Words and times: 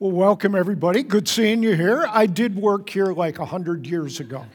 Well, 0.00 0.12
welcome 0.12 0.54
everybody. 0.54 1.02
Good 1.02 1.28
seeing 1.28 1.62
you 1.62 1.76
here. 1.76 2.06
I 2.08 2.24
did 2.24 2.56
work 2.56 2.88
here 2.88 3.12
like 3.12 3.38
100 3.38 3.86
years 3.86 4.18
ago. 4.18 4.46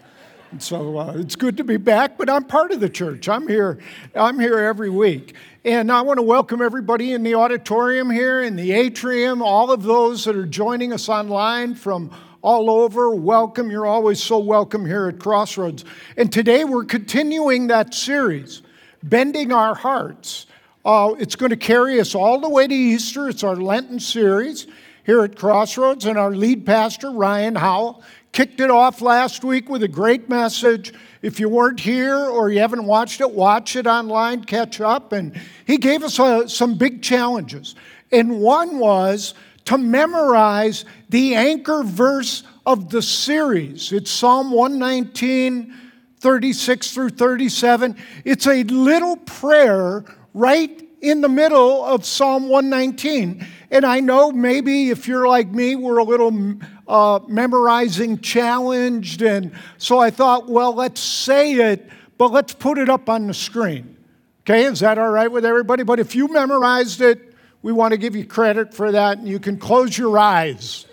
And 0.50 0.60
so 0.60 0.98
uh, 0.98 1.14
it's 1.18 1.36
good 1.36 1.58
to 1.58 1.64
be 1.64 1.78
back, 1.78 2.18
but 2.18 2.32
I'm 2.32 2.46
part 2.46 2.72
of 2.72 2.80
the 2.80 2.90
church. 2.90 3.30
I'm 3.30 3.48
here. 3.48 3.78
I'm 4.16 4.40
here 4.40 4.58
every 4.58 4.90
week. 4.90 5.36
And 5.64 5.92
I 5.92 6.02
want 6.02 6.18
to 6.18 6.24
welcome 6.24 6.64
everybody 6.64 7.14
in 7.14 7.22
the 7.22 7.36
auditorium 7.36 8.10
here, 8.10 8.42
in 8.42 8.56
the 8.56 8.72
atrium, 8.72 9.44
all 9.44 9.72
of 9.72 9.84
those 9.84 10.24
that 10.24 10.36
are 10.36 10.48
joining 10.48 10.92
us 10.92 11.10
online 11.10 11.76
from 11.76 12.10
all 12.42 12.72
over. 12.72 13.12
Welcome. 13.12 13.70
You're 13.70 13.86
always 13.86 14.24
so 14.24 14.40
welcome 14.40 14.84
here 14.84 15.06
at 15.10 15.20
Crossroads. 15.20 15.86
And 16.18 16.34
today 16.34 16.64
we're 16.64 16.86
continuing 16.86 17.68
that 17.68 17.94
series, 17.94 18.64
Bending 19.04 19.52
Our 19.52 19.76
Hearts. 19.76 20.48
Uh, 20.84 21.14
it's 21.20 21.36
going 21.36 21.52
to 21.52 21.56
carry 21.56 22.00
us 22.00 22.16
all 22.16 22.40
the 22.40 22.50
way 22.50 22.66
to 22.66 22.74
Easter. 22.74 23.30
It's 23.30 23.44
our 23.44 23.56
Lenten 23.56 24.00
series 24.00 24.66
here 25.06 25.24
at 25.24 25.36
Crossroads, 25.36 26.06
and 26.06 26.18
our 26.18 26.32
lead 26.32 26.66
pastor, 26.66 27.12
Ryan 27.12 27.56
Howell, 27.56 28.04
kicked 28.32 28.60
it 28.60 28.72
off 28.72 29.02
last 29.02 29.44
week 29.44 29.70
with 29.70 29.84
a 29.84 29.88
great 29.88 30.28
message. 30.30 30.94
If 31.22 31.40
you 31.40 31.48
weren't 31.48 31.80
here 31.80 32.18
or 32.18 32.50
you 32.50 32.60
haven't 32.60 32.84
watched 32.86 33.22
it, 33.22 33.32
watch 33.32 33.76
it 33.76 33.88
online, 33.88 34.44
catch 34.44 34.82
up. 34.82 35.14
And 35.14 35.40
he 35.66 35.78
gave 35.78 36.04
us 36.04 36.20
uh, 36.20 36.48
some 36.48 36.78
big 36.78 37.02
challenges. 37.02 37.76
And 38.12 38.42
one 38.42 38.80
was 38.80 39.36
to 39.66 39.78
memorize 39.78 40.86
the 41.10 41.36
anchor 41.36 41.84
verse 41.84 42.44
of 42.66 42.90
the 42.90 43.02
series. 43.02 43.92
It's 43.92 44.12
Psalm 44.12 44.52
119, 44.52 45.74
36 46.20 46.92
through 46.92 47.10
37. 47.10 47.96
It's 48.26 48.48
a 48.48 48.64
little 48.64 49.18
prayer 49.18 50.04
right 50.34 50.82
in 51.02 51.22
the 51.22 51.30
middle 51.30 51.86
of 51.86 52.06
Psalm 52.06 52.50
119. 52.50 53.46
And 53.72 53.86
I 53.86 54.00
know 54.00 54.32
maybe 54.32 54.90
if 54.90 55.08
you're 55.08 55.28
like 55.28 55.50
me, 55.50 55.76
we're 55.76 55.98
a 55.98 56.04
little 56.04 56.58
uh, 56.88 57.20
memorizing 57.28 58.20
challenged. 58.20 59.22
And 59.22 59.52
so 59.78 60.00
I 60.00 60.10
thought, 60.12 60.48
well, 60.48 60.74
let's 60.74 61.02
say 61.02 61.54
it, 61.54 61.90
but 62.18 62.32
let's 62.32 62.54
put 62.54 62.78
it 62.78 62.90
up 62.90 63.10
on 63.10 63.28
the 63.28 63.34
screen. 63.34 63.98
Okay, 64.42 64.66
is 64.66 64.82
that 64.82 64.98
all 64.98 65.10
right 65.10 65.32
with 65.32 65.46
everybody? 65.46 65.84
But 65.84 66.00
if 66.00 66.16
you 66.16 66.28
memorized 66.28 67.02
it, 67.02 67.34
we 67.64 67.72
want 67.72 67.94
to 67.94 67.98
give 67.98 68.16
you 68.16 68.26
credit 68.26 68.76
for 68.76 68.92
that, 68.92 69.18
and 69.18 69.28
you 69.28 69.40
can 69.40 69.58
close 69.58 69.98
your 69.98 70.20
eyes. 70.20 70.86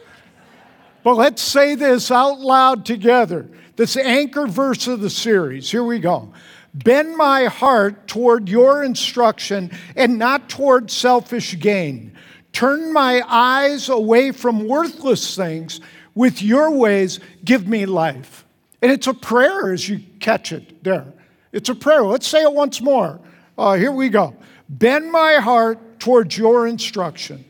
But 1.02 1.16
let's 1.16 1.42
say 1.42 1.74
this 1.74 2.10
out 2.10 2.40
loud 2.40 2.86
together. 2.86 3.46
This 3.76 3.96
anchor 3.96 4.46
verse 4.46 4.86
of 4.86 5.00
the 5.00 5.10
series. 5.10 5.70
Here 5.70 5.84
we 5.84 5.98
go. 5.98 6.32
Bend 6.72 7.16
my 7.16 7.44
heart 7.44 8.06
toward 8.06 8.48
your 8.48 8.82
instruction 8.82 9.70
and 9.96 10.18
not 10.18 10.48
toward 10.48 10.90
selfish 10.90 11.58
gain. 11.58 12.16
Turn 12.52 12.92
my 12.92 13.22
eyes 13.26 13.88
away 13.88 14.32
from 14.32 14.68
worthless 14.68 15.36
things. 15.36 15.80
With 16.14 16.42
your 16.42 16.70
ways, 16.70 17.20
give 17.44 17.66
me 17.66 17.86
life. 17.86 18.44
And 18.82 18.92
it's 18.92 19.06
a 19.06 19.14
prayer 19.14 19.72
as 19.72 19.88
you 19.88 20.00
catch 20.20 20.52
it 20.52 20.84
there. 20.84 21.12
It's 21.52 21.68
a 21.68 21.74
prayer. 21.74 22.02
Let's 22.02 22.26
say 22.26 22.42
it 22.42 22.52
once 22.52 22.80
more. 22.80 23.20
Uh, 23.56 23.74
here 23.74 23.92
we 23.92 24.08
go. 24.08 24.36
Bend 24.68 25.10
my 25.10 25.34
heart 25.34 26.00
towards 26.00 26.36
your 26.36 26.66
instruction 26.66 27.44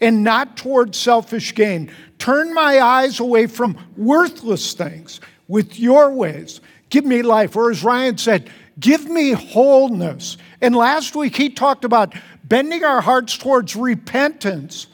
and 0.00 0.22
not 0.22 0.56
towards 0.56 0.98
selfish 0.98 1.54
gain. 1.54 1.90
Turn 2.18 2.54
my 2.54 2.80
eyes 2.80 3.20
away 3.20 3.46
from 3.46 3.78
worthless 3.96 4.72
things 4.74 5.20
with 5.48 5.78
your 5.78 6.10
ways. 6.10 6.60
Give 6.88 7.04
me 7.04 7.22
life. 7.22 7.56
Or 7.56 7.70
as 7.70 7.82
Ryan 7.82 8.16
said, 8.16 8.50
Give 8.78 9.08
me 9.08 9.32
wholeness. 9.32 10.36
And 10.60 10.76
last 10.76 11.16
week 11.16 11.34
he 11.34 11.48
talked 11.48 11.84
about 11.84 12.14
bending 12.48 12.84
our 12.84 13.00
hearts 13.00 13.36
towards 13.36 13.76
repentance 13.76 14.86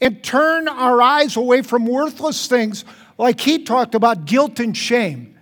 and 0.00 0.22
turn 0.22 0.68
our 0.68 1.00
eyes 1.00 1.36
away 1.36 1.62
from 1.62 1.86
worthless 1.86 2.46
things 2.48 2.84
like 3.18 3.40
he 3.40 3.64
talked 3.64 3.94
about 3.94 4.26
guilt 4.26 4.60
and 4.60 4.76
shame 4.76 5.38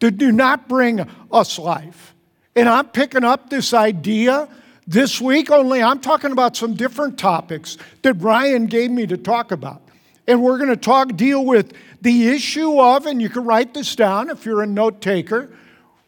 that 0.00 0.18
do 0.18 0.30
not 0.30 0.68
bring 0.68 1.00
us 1.32 1.58
life. 1.58 2.14
And 2.54 2.68
I'm 2.68 2.88
picking 2.88 3.24
up 3.24 3.50
this 3.50 3.72
idea 3.72 4.48
this 4.86 5.20
week, 5.20 5.50
only 5.50 5.82
I'm 5.82 6.00
talking 6.00 6.30
about 6.30 6.56
some 6.56 6.74
different 6.74 7.18
topics 7.18 7.78
that 8.02 8.14
Ryan 8.14 8.66
gave 8.66 8.90
me 8.90 9.06
to 9.06 9.16
talk 9.16 9.50
about. 9.50 9.80
And 10.26 10.42
we're 10.42 10.58
going 10.58 10.70
to 10.70 10.76
talk, 10.76 11.16
deal 11.16 11.44
with 11.44 11.72
the 12.02 12.28
issue 12.28 12.78
of, 12.80 13.06
and 13.06 13.20
you 13.20 13.30
can 13.30 13.44
write 13.44 13.72
this 13.72 13.96
down 13.96 14.28
if 14.28 14.44
you're 14.44 14.62
a 14.62 14.66
note 14.66 15.00
taker 15.00 15.50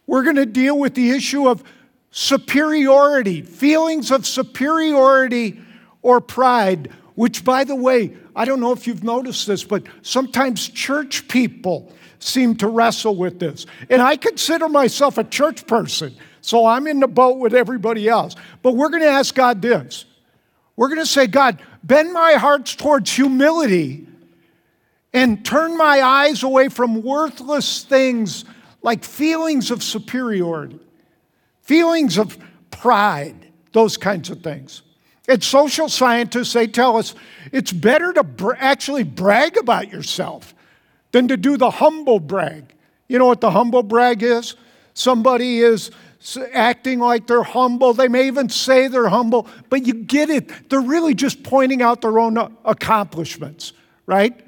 we're 0.06 0.22
going 0.22 0.36
to 0.36 0.46
deal 0.46 0.78
with 0.78 0.94
the 0.94 1.10
issue 1.10 1.48
of 1.48 1.64
superiority, 2.18 3.42
feelings 3.42 4.10
of 4.10 4.26
superiority 4.26 5.60
or 6.00 6.18
pride, 6.18 6.90
which, 7.14 7.44
by 7.44 7.62
the 7.62 7.76
way, 7.76 8.16
I 8.34 8.46
don't 8.46 8.58
know 8.58 8.72
if 8.72 8.86
you've 8.86 9.04
noticed 9.04 9.46
this, 9.46 9.62
but 9.62 9.82
sometimes 10.00 10.66
church 10.66 11.28
people 11.28 11.92
seem 12.18 12.56
to 12.56 12.68
wrestle 12.68 13.16
with 13.16 13.38
this. 13.38 13.66
And 13.90 14.00
I 14.00 14.16
consider 14.16 14.66
myself 14.66 15.18
a 15.18 15.24
church 15.24 15.66
person, 15.66 16.14
so 16.40 16.64
I'm 16.64 16.86
in 16.86 17.00
the 17.00 17.06
boat 17.06 17.36
with 17.38 17.52
everybody 17.52 18.08
else. 18.08 18.34
But 18.62 18.76
we're 18.76 18.88
going 18.88 19.02
to 19.02 19.10
ask 19.10 19.34
God 19.34 19.60
this 19.60 20.06
we're 20.74 20.88
going 20.88 21.00
to 21.00 21.06
say, 21.06 21.26
God, 21.26 21.60
bend 21.84 22.14
my 22.14 22.32
hearts 22.32 22.74
towards 22.74 23.12
humility 23.12 24.06
and 25.12 25.44
turn 25.44 25.76
my 25.76 26.00
eyes 26.00 26.42
away 26.42 26.70
from 26.70 27.02
worthless 27.02 27.82
things 27.82 28.46
like 28.80 29.04
feelings 29.04 29.70
of 29.70 29.82
superiority, 29.82 30.80
feelings 31.66 32.16
of 32.16 32.38
pride, 32.70 33.34
those 33.72 33.96
kinds 33.96 34.30
of 34.30 34.42
things. 34.42 34.82
And 35.28 35.42
social 35.42 35.88
scientists, 35.88 36.52
they 36.52 36.68
tell 36.68 36.96
us 36.96 37.14
it's 37.52 37.72
better 37.72 38.12
to 38.12 38.54
actually 38.58 39.02
brag 39.02 39.56
about 39.56 39.90
yourself 39.92 40.54
than 41.10 41.28
to 41.28 41.36
do 41.36 41.56
the 41.56 41.70
humble 41.70 42.20
brag. 42.20 42.72
You 43.08 43.18
know 43.18 43.26
what 43.26 43.40
the 43.40 43.50
humble 43.50 43.82
brag 43.82 44.22
is? 44.22 44.54
Somebody 44.94 45.60
is 45.60 45.90
acting 46.52 47.00
like 47.00 47.26
they're 47.26 47.42
humble. 47.42 47.92
They 47.92 48.08
may 48.08 48.28
even 48.28 48.48
say 48.48 48.88
they're 48.88 49.08
humble, 49.08 49.48
but 49.68 49.86
you 49.86 49.94
get 49.94 50.30
it. 50.30 50.70
They're 50.70 50.80
really 50.80 51.14
just 51.14 51.42
pointing 51.42 51.82
out 51.82 52.00
their 52.00 52.18
own 52.18 52.38
uh, 52.38 52.48
accomplishments, 52.64 53.72
right? 54.06 54.40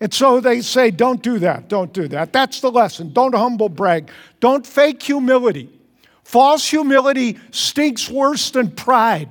And 0.00 0.12
so 0.12 0.40
they 0.40 0.60
say, 0.60 0.90
don't 0.90 1.22
do 1.22 1.38
that, 1.38 1.68
don't 1.68 1.92
do 1.92 2.06
that. 2.08 2.32
That's 2.32 2.60
the 2.60 2.70
lesson. 2.70 3.12
Don't 3.12 3.34
humble 3.34 3.70
brag. 3.70 4.10
Don't 4.40 4.66
fake 4.66 5.02
humility. 5.02 5.70
False 6.26 6.68
humility 6.68 7.38
stinks 7.52 8.10
worse 8.10 8.50
than 8.50 8.72
pride. 8.72 9.28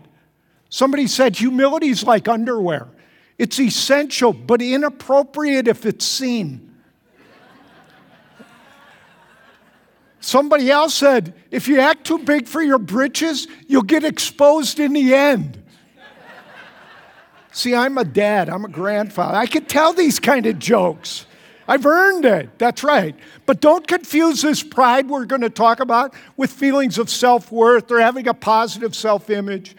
Somebody 0.69 1.07
said 1.07 1.35
humility 1.35 1.89
is 1.89 2.05
like 2.05 2.29
underwear. 2.29 2.87
It's 3.37 3.59
essential, 3.59 4.31
but 4.31 4.61
inappropriate 4.61 5.67
if 5.67 5.85
it's 5.85 6.05
seen. 6.05 6.73
Somebody 10.21 10.71
else 10.71 10.93
said, 10.93 11.33
if 11.51 11.67
you 11.67 11.81
act 11.81 12.05
too 12.05 12.19
big 12.19 12.47
for 12.47 12.61
your 12.61 12.79
britches, 12.79 13.49
you'll 13.67 13.81
get 13.81 14.05
exposed 14.05 14.79
in 14.79 14.93
the 14.93 15.13
end. 15.13 15.61
See, 17.51 17.75
I'm 17.75 17.97
a 17.97 18.05
dad, 18.05 18.47
I'm 18.47 18.63
a 18.63 18.69
grandfather. 18.69 19.35
I 19.35 19.47
can 19.47 19.65
tell 19.65 19.91
these 19.91 20.17
kind 20.21 20.45
of 20.45 20.59
jokes. 20.59 21.25
I've 21.67 21.85
earned 21.85 22.25
it. 22.25 22.57
That's 22.59 22.83
right. 22.83 23.15
But 23.45 23.59
don't 23.59 23.87
confuse 23.87 24.41
this 24.41 24.61
pride 24.61 25.09
we're 25.09 25.25
going 25.25 25.41
to 25.41 25.49
talk 25.49 25.79
about 25.79 26.13
with 26.37 26.51
feelings 26.51 26.97
of 26.97 27.09
self 27.09 27.51
worth 27.51 27.91
or 27.91 27.99
having 27.99 28.27
a 28.27 28.33
positive 28.33 28.95
self 28.95 29.29
image. 29.29 29.75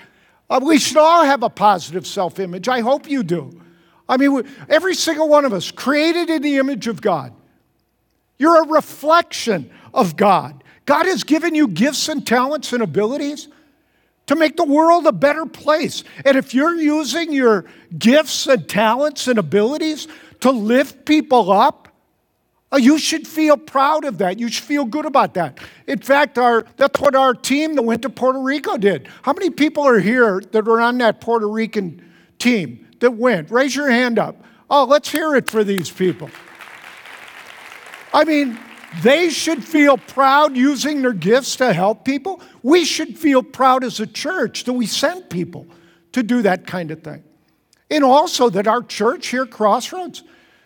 Uh, 0.48 0.60
we 0.62 0.78
should 0.78 0.96
all 0.96 1.24
have 1.24 1.42
a 1.42 1.50
positive 1.50 2.06
self 2.06 2.38
image. 2.40 2.68
I 2.68 2.80
hope 2.80 3.08
you 3.08 3.22
do. 3.22 3.60
I 4.08 4.16
mean, 4.16 4.42
every 4.68 4.94
single 4.94 5.28
one 5.28 5.44
of 5.44 5.52
us 5.52 5.70
created 5.70 6.30
in 6.30 6.42
the 6.42 6.56
image 6.56 6.86
of 6.86 7.00
God. 7.00 7.32
You're 8.38 8.62
a 8.62 8.68
reflection 8.68 9.70
of 9.94 10.16
God. 10.16 10.62
God 10.84 11.06
has 11.06 11.24
given 11.24 11.54
you 11.54 11.68
gifts 11.68 12.08
and 12.08 12.24
talents 12.24 12.72
and 12.72 12.82
abilities 12.82 13.48
to 14.26 14.36
make 14.36 14.56
the 14.56 14.64
world 14.64 15.06
a 15.06 15.12
better 15.12 15.46
place. 15.46 16.04
And 16.24 16.36
if 16.36 16.54
you're 16.54 16.74
using 16.74 17.32
your 17.32 17.64
gifts 17.96 18.46
and 18.46 18.68
talents 18.68 19.28
and 19.28 19.38
abilities 19.38 20.08
to 20.40 20.50
lift 20.50 21.04
people 21.04 21.50
up, 21.50 21.88
uh, 22.72 22.76
you 22.78 22.98
should 22.98 23.26
feel 23.26 23.56
proud 23.56 24.04
of 24.04 24.18
that. 24.18 24.38
You 24.38 24.48
should 24.48 24.64
feel 24.64 24.84
good 24.84 25.06
about 25.06 25.34
that. 25.34 25.60
In 25.86 25.98
fact, 25.98 26.36
our, 26.36 26.64
that's 26.76 27.00
what 27.00 27.14
our 27.14 27.32
team 27.32 27.76
that 27.76 27.82
went 27.82 28.02
to 28.02 28.10
Puerto 28.10 28.40
Rico 28.40 28.76
did. 28.76 29.08
How 29.22 29.32
many 29.32 29.50
people 29.50 29.86
are 29.86 30.00
here 30.00 30.42
that 30.52 30.66
are 30.66 30.80
on 30.80 30.98
that 30.98 31.20
Puerto 31.20 31.48
Rican 31.48 32.04
team 32.38 32.86
that 33.00 33.12
went? 33.12 33.50
Raise 33.50 33.74
your 33.74 33.90
hand 33.90 34.18
up. 34.18 34.42
Oh, 34.68 34.84
let's 34.84 35.10
hear 35.10 35.36
it 35.36 35.48
for 35.48 35.62
these 35.62 35.90
people. 35.90 36.28
I 38.12 38.24
mean, 38.24 38.58
they 39.02 39.30
should 39.30 39.62
feel 39.62 39.96
proud 39.96 40.56
using 40.56 41.02
their 41.02 41.12
gifts 41.12 41.56
to 41.56 41.72
help 41.72 42.04
people. 42.04 42.40
We 42.62 42.84
should 42.84 43.18
feel 43.18 43.42
proud 43.42 43.84
as 43.84 44.00
a 44.00 44.06
church 44.06 44.64
that 44.64 44.72
we 44.72 44.86
sent 44.86 45.30
people 45.30 45.66
to 46.12 46.22
do 46.22 46.42
that 46.42 46.66
kind 46.66 46.90
of 46.90 47.02
thing. 47.02 47.22
And 47.90 48.04
also 48.04 48.50
that 48.50 48.66
our 48.66 48.82
church 48.82 49.28
here, 49.28 49.46
Crossroads, 49.46 50.24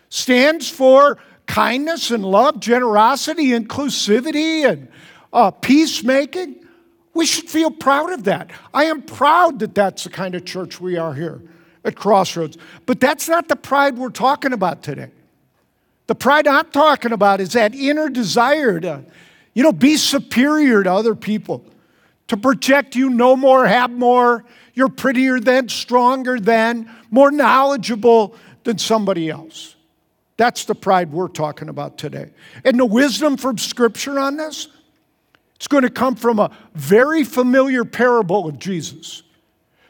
stands 0.09 0.69
for 0.69 1.17
kindness 1.45 2.11
and 2.11 2.23
love, 2.23 2.59
generosity, 2.59 3.49
inclusivity, 3.49 4.69
and 4.69 4.87
uh, 5.33 5.51
peacemaking. 5.51 6.65
We 7.13 7.25
should 7.25 7.49
feel 7.49 7.71
proud 7.71 8.13
of 8.13 8.23
that. 8.23 8.51
I 8.73 8.85
am 8.85 9.01
proud 9.01 9.59
that 9.59 9.75
that's 9.75 10.05
the 10.05 10.09
kind 10.09 10.33
of 10.35 10.45
church 10.45 10.79
we 10.79 10.97
are 10.97 11.13
here 11.13 11.41
at 11.83 11.95
crossroads. 11.95 12.57
But 12.85 12.99
that's 12.99 13.27
not 13.27 13.47
the 13.47 13.55
pride 13.55 13.97
we're 13.97 14.09
talking 14.09 14.53
about 14.53 14.83
today. 14.83 15.11
The 16.07 16.15
pride 16.15 16.47
I'm 16.47 16.69
talking 16.71 17.11
about 17.11 17.41
is 17.41 17.53
that 17.53 17.73
inner 17.73 18.09
desire 18.09 18.79
to, 18.79 19.03
you 19.53 19.63
know, 19.63 19.71
be 19.71 19.97
superior 19.97 20.83
to 20.83 20.91
other 20.91 21.15
people, 21.15 21.65
to 22.27 22.37
project 22.37 22.95
you 22.95 23.09
know 23.09 23.35
more, 23.35 23.65
have 23.65 23.91
more, 23.91 24.45
you're 24.73 24.89
prettier 24.89 25.39
than, 25.39 25.69
stronger 25.69 26.39
than, 26.39 26.89
more 27.09 27.31
knowledgeable 27.31 28.35
than 28.63 28.77
somebody 28.77 29.29
else. 29.29 29.75
That's 30.37 30.65
the 30.65 30.75
pride 30.75 31.11
we're 31.11 31.27
talking 31.27 31.69
about 31.69 31.97
today. 31.97 32.31
And 32.65 32.79
the 32.79 32.85
wisdom 32.85 33.37
from 33.37 33.57
Scripture 33.57 34.19
on 34.19 34.37
this, 34.37 34.67
it's 35.55 35.67
going 35.67 35.83
to 35.83 35.89
come 35.89 36.15
from 36.15 36.39
a 36.39 36.49
very 36.73 37.23
familiar 37.23 37.85
parable 37.85 38.47
of 38.47 38.57
Jesus. 38.57 39.23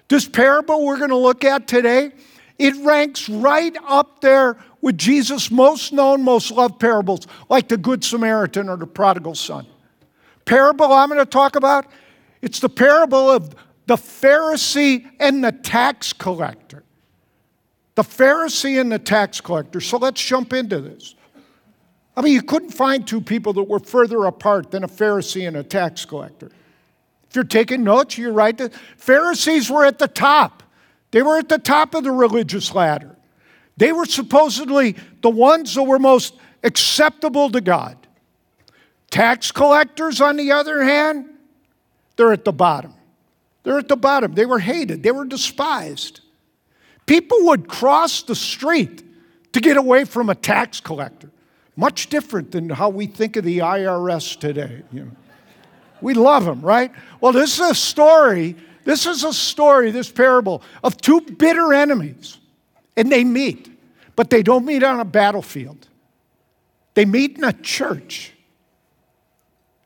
This 0.10 0.28
parable 0.28 0.86
we're 0.86 0.98
going 0.98 1.12
to 1.12 1.16
look 1.16 1.46
at 1.46 1.68
today, 1.68 2.12
it 2.60 2.76
ranks 2.84 3.30
right 3.30 3.76
up 3.88 4.20
there 4.20 4.58
with 4.82 4.98
Jesus' 4.98 5.50
most 5.50 5.94
known, 5.94 6.24
most 6.24 6.52
loved 6.52 6.80
parables, 6.80 7.28
like 7.48 7.70
the 7.70 7.78
Good 7.78 8.04
Samaritan 8.04 8.68
or 8.68 8.76
the 8.76 8.88
prodigal 8.88 9.36
son. 9.36 9.66
Parable 10.44 10.92
I'm 10.92 11.08
going 11.08 11.20
to 11.20 11.26
talk 11.26 11.56
about, 11.56 11.86
it's 12.42 12.60
the 12.60 12.68
parable 12.68 13.30
of 13.30 13.56
the 13.92 13.98
Pharisee 13.98 15.06
and 15.20 15.44
the 15.44 15.52
tax 15.52 16.14
collector. 16.14 16.82
The 17.96 18.04
Pharisee 18.04 18.80
and 18.80 18.90
the 18.90 19.00
tax 19.00 19.42
collector. 19.42 19.82
So 19.82 19.98
let's 19.98 20.26
jump 20.26 20.54
into 20.54 20.80
this. 20.80 21.14
I 22.16 22.22
mean, 22.22 22.32
you 22.32 22.42
couldn't 22.42 22.70
find 22.70 23.06
two 23.06 23.20
people 23.20 23.52
that 23.52 23.64
were 23.64 23.80
further 23.80 24.24
apart 24.24 24.72
than 24.72 24.86
a 24.86 24.88
Pharisee 24.88 25.46
and 25.46 25.58
a 25.58 25.64
tax 25.64 26.06
collector. 26.06 26.50
If 27.30 27.36
you're 27.36 27.44
taking 27.44 27.84
notes, 27.84 28.18
you're 28.18 28.32
right. 28.32 28.58
The 28.58 28.70
Pharisees 28.96 29.70
were 29.70 29.84
at 29.84 30.00
the 30.00 30.08
top, 30.08 30.64
they 31.12 31.22
were 31.22 31.38
at 31.38 31.50
the 31.50 31.60
top 31.60 31.94
of 31.94 32.06
the 32.06 32.12
religious 32.12 32.74
ladder. 32.74 33.18
They 33.76 33.92
were 33.92 34.06
supposedly 34.06 34.96
the 35.22 35.30
ones 35.30 35.76
that 35.76 35.84
were 35.84 36.00
most 36.00 36.36
acceptable 36.64 37.50
to 37.50 37.60
God. 37.60 37.98
Tax 39.10 39.52
collectors, 39.52 40.22
on 40.22 40.38
the 40.38 40.54
other 40.54 40.82
hand, 40.82 41.26
they're 42.16 42.32
at 42.32 42.46
the 42.46 42.54
bottom. 42.54 42.94
They're 43.64 43.78
at 43.78 43.88
the 43.88 43.96
bottom. 43.96 44.34
They 44.34 44.46
were 44.46 44.60
hated, 44.60 45.04
they 45.04 45.12
were 45.12 45.26
despised. 45.26 46.22
People 47.06 47.46
would 47.48 47.68
cross 47.68 48.24
the 48.24 48.36
street 48.36 49.04
to 49.54 49.60
get 49.60 49.76
away 49.76 50.06
from 50.06 50.30
a 50.30 50.36
tax 50.36 50.80
collector. 50.80 51.30
Much 51.76 52.08
different 52.08 52.52
than 52.52 52.70
how 52.70 52.90
we 52.90 53.08
think 53.08 53.36
of 53.36 53.44
the 53.44 53.60
IRS 53.60 54.40
today. 54.40 54.84
You 54.92 55.06
know. 55.06 55.12
We 56.02 56.14
love 56.14 56.46
them, 56.46 56.62
right? 56.62 56.92
Well, 57.20 57.32
this 57.32 57.60
is 57.60 57.72
a 57.72 57.76
story. 57.76 58.56
This 58.84 59.06
is 59.06 59.24
a 59.24 59.34
story, 59.34 59.92
this 59.92 60.12
parable, 60.12 60.64
of 60.84 60.98
two 60.98 61.22
bitter 61.22 61.74
enemies. 61.74 62.38
And 62.98 63.12
they 63.12 63.24
meet, 63.24 63.70
but 64.16 64.30
they 64.30 64.44
don't 64.44 64.66
meet 64.66 64.84
on 64.84 65.00
a 65.00 65.06
battlefield. 65.06 65.88
They 66.94 67.06
meet 67.06 67.38
in 67.38 67.44
a 67.44 67.54
church. 67.54 68.34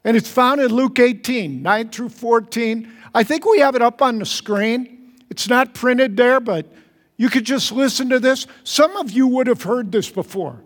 And 0.04 0.16
it's 0.16 0.30
found 0.30 0.62
in 0.62 0.72
Luke 0.72 1.00
18, 1.00 1.62
9 1.62 1.90
through 1.90 2.10
14. 2.10 2.92
I 3.16 3.24
think 3.24 3.46
we 3.46 3.60
have 3.60 3.76
it 3.76 3.82
up 3.82 4.02
on 4.02 4.20
the 4.20 4.26
screen. 4.26 5.14
It's 5.30 5.48
not 5.48 5.74
printed 5.74 6.18
there, 6.18 6.42
but 6.42 6.68
you 7.16 7.30
could 7.30 7.46
just 7.46 7.72
listen 7.72 8.10
to 8.10 8.20
this. 8.20 8.46
Some 8.66 8.98
of 8.98 9.10
you 9.10 9.26
would 9.28 9.48
have 9.48 9.62
heard 9.62 9.90
this 9.90 10.10
before, 10.10 10.62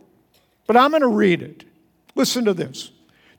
but 0.65 0.75
I'm 0.75 0.89
going 0.89 1.03
to 1.03 1.07
read 1.07 1.43
it. 1.43 1.63
Listen 2.15 2.45
to 2.45 2.55
this. 2.55 2.89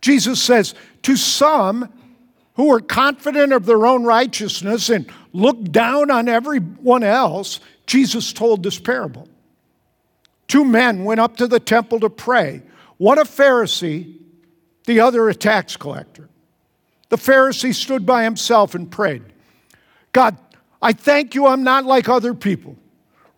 Jesus 0.01 0.41
says, 0.41 0.77
To 1.03 1.17
some 1.17 1.93
who 2.55 2.73
are 2.73 2.79
confident 2.79 3.53
of 3.53 3.67
their 3.67 3.85
own 3.85 4.05
righteousness 4.05 4.89
and 4.89 5.11
look 5.33 5.61
down 5.73 6.13
on 6.13 6.29
everyone 6.29 7.03
else, 7.03 7.59
Jesus 7.87 8.33
told 8.33 8.63
this 8.63 8.79
parable. 8.79 9.29
Two 10.47 10.65
men 10.65 11.05
went 11.05 11.19
up 11.19 11.37
to 11.39 11.49
the 11.49 11.61
temple 11.61 11.99
to 12.01 12.11
pray, 12.11 12.63
one 12.97 13.19
a 13.19 13.25
Pharisee, 13.25 14.19
the 14.85 15.01
other 15.01 15.29
a 15.29 15.35
tax 15.35 15.77
collector. 15.77 16.29
The 17.11 17.17
Pharisee 17.17 17.75
stood 17.75 18.07
by 18.07 18.25
himself 18.25 18.75
and 18.75 18.91
prayed 18.91 19.23
God, 20.12 20.37
I 20.83 20.93
thank 20.93 21.35
you 21.35 21.47
I'm 21.47 21.62
not 21.62 21.85
like 21.85 22.09
other 22.09 22.35
people, 22.35 22.77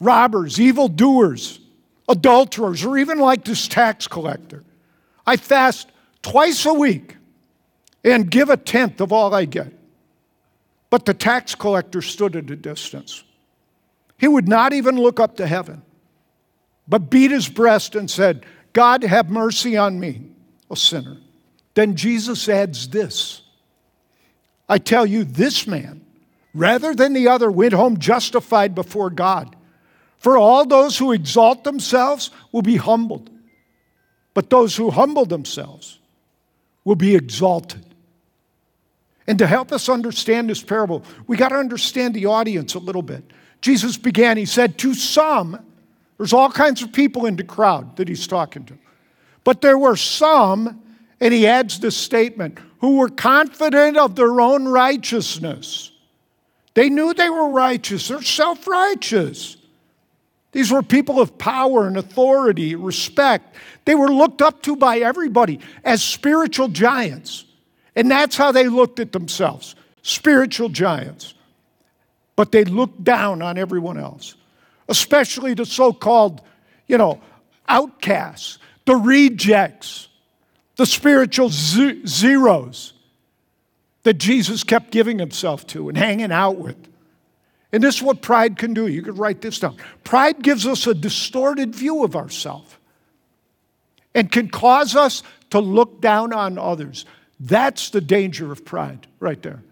robbers, 0.00 0.60
evildoers, 0.60 1.58
adulterers, 2.08 2.84
or 2.84 2.96
even 2.96 3.18
like 3.18 3.44
this 3.44 3.66
tax 3.66 4.06
collector. 4.06 4.62
I 5.26 5.36
fast 5.36 5.88
twice 6.22 6.64
a 6.66 6.72
week 6.72 7.16
and 8.04 8.30
give 8.30 8.48
a 8.48 8.56
tenth 8.56 9.00
of 9.00 9.12
all 9.12 9.34
I 9.34 9.44
get. 9.44 9.72
But 10.90 11.04
the 11.04 11.14
tax 11.14 11.54
collector 11.54 12.02
stood 12.02 12.36
at 12.36 12.50
a 12.50 12.56
distance. 12.56 13.24
He 14.18 14.28
would 14.28 14.48
not 14.48 14.72
even 14.72 14.96
look 14.96 15.18
up 15.18 15.36
to 15.36 15.46
heaven, 15.46 15.82
but 16.86 17.10
beat 17.10 17.30
his 17.30 17.48
breast 17.48 17.94
and 17.94 18.10
said, 18.10 18.44
God, 18.72 19.02
have 19.02 19.30
mercy 19.30 19.76
on 19.76 19.98
me, 19.98 20.22
a 20.70 20.76
sinner. 20.76 21.16
Then 21.74 21.96
Jesus 21.96 22.48
adds 22.48 22.88
this 22.88 23.42
I 24.68 24.78
tell 24.78 25.04
you, 25.04 25.24
this 25.24 25.66
man, 25.66 26.04
rather 26.54 26.94
than 26.94 27.12
the 27.12 27.28
other, 27.28 27.50
went 27.50 27.72
home 27.72 27.98
justified 27.98 28.74
before 28.74 29.10
God. 29.10 29.54
For 30.18 30.38
all 30.38 30.64
those 30.64 30.96
who 30.98 31.12
exalt 31.12 31.64
themselves 31.64 32.30
will 32.52 32.62
be 32.62 32.76
humbled, 32.76 33.28
but 34.34 34.50
those 34.50 34.76
who 34.76 34.90
humble 34.90 35.24
themselves 35.24 35.98
will 36.84 36.96
be 36.96 37.14
exalted. 37.14 37.84
And 39.26 39.38
to 39.38 39.46
help 39.46 39.72
us 39.72 39.88
understand 39.88 40.50
this 40.50 40.62
parable, 40.62 41.04
we 41.26 41.36
got 41.36 41.50
to 41.50 41.56
understand 41.56 42.14
the 42.14 42.26
audience 42.26 42.74
a 42.74 42.78
little 42.78 43.02
bit. 43.02 43.24
Jesus 43.60 43.96
began, 43.96 44.36
he 44.36 44.44
said, 44.46 44.78
To 44.78 44.94
some, 44.94 45.58
there's 46.18 46.32
all 46.32 46.50
kinds 46.50 46.82
of 46.82 46.92
people 46.92 47.26
in 47.26 47.36
the 47.36 47.44
crowd 47.44 47.96
that 47.96 48.08
he's 48.08 48.26
talking 48.26 48.64
to. 48.66 48.78
But 49.44 49.60
there 49.60 49.78
were 49.78 49.96
some, 49.96 50.82
and 51.22 51.32
he 51.32 51.46
adds 51.46 51.78
this 51.78 51.96
statement, 51.96 52.58
who 52.80 52.96
were 52.96 53.08
confident 53.08 53.96
of 53.96 54.16
their 54.16 54.40
own 54.40 54.66
righteousness. 54.66 55.92
They 56.74 56.90
knew 56.90 57.14
they 57.14 57.30
were 57.30 57.48
righteous, 57.48 58.08
they're 58.08 58.22
self 58.22 58.66
righteous. 58.66 59.56
These 60.50 60.72
were 60.72 60.82
people 60.82 61.20
of 61.20 61.38
power 61.38 61.86
and 61.86 61.96
authority, 61.96 62.74
respect. 62.74 63.54
They 63.84 63.94
were 63.94 64.08
looked 64.08 64.42
up 64.42 64.62
to 64.62 64.74
by 64.74 64.98
everybody 64.98 65.60
as 65.84 66.02
spiritual 66.02 66.68
giants. 66.68 67.44
And 67.94 68.10
that's 68.10 68.36
how 68.36 68.52
they 68.52 68.68
looked 68.68 68.98
at 69.00 69.12
themselves 69.12 69.76
spiritual 70.02 70.70
giants. 70.70 71.34
But 72.34 72.50
they 72.50 72.64
looked 72.64 73.04
down 73.04 73.42
on 73.42 73.58
everyone 73.58 73.96
else, 73.96 74.34
especially 74.88 75.54
the 75.54 75.66
so 75.66 75.92
called, 75.92 76.42
you 76.88 76.98
know, 76.98 77.20
outcasts, 77.68 78.58
the 78.86 78.96
rejects, 78.96 80.08
the 80.76 80.86
spiritual 80.86 81.50
z- 81.50 82.06
zeros 82.06 82.94
that 84.02 84.14
Jesus 84.14 84.64
kept 84.64 84.90
giving 84.90 85.18
himself 85.18 85.66
to 85.68 85.88
and 85.88 85.96
hanging 85.96 86.32
out 86.32 86.56
with. 86.56 86.76
And 87.72 87.82
this 87.82 87.96
is 87.96 88.02
what 88.02 88.20
pride 88.20 88.58
can 88.58 88.74
do. 88.74 88.86
You 88.86 89.02
could 89.02 89.18
write 89.18 89.40
this 89.40 89.58
down. 89.58 89.76
Pride 90.04 90.42
gives 90.42 90.66
us 90.66 90.86
a 90.86 90.94
distorted 90.94 91.74
view 91.74 92.04
of 92.04 92.16
ourselves 92.16 92.76
and 94.14 94.30
can 94.30 94.48
cause 94.48 94.94
us 94.94 95.22
to 95.50 95.60
look 95.60 96.00
down 96.00 96.32
on 96.32 96.58
others. 96.58 97.06
That's 97.40 97.90
the 97.90 98.00
danger 98.00 98.52
of 98.52 98.64
pride 98.64 99.06
right 99.20 99.40
there. 99.42 99.62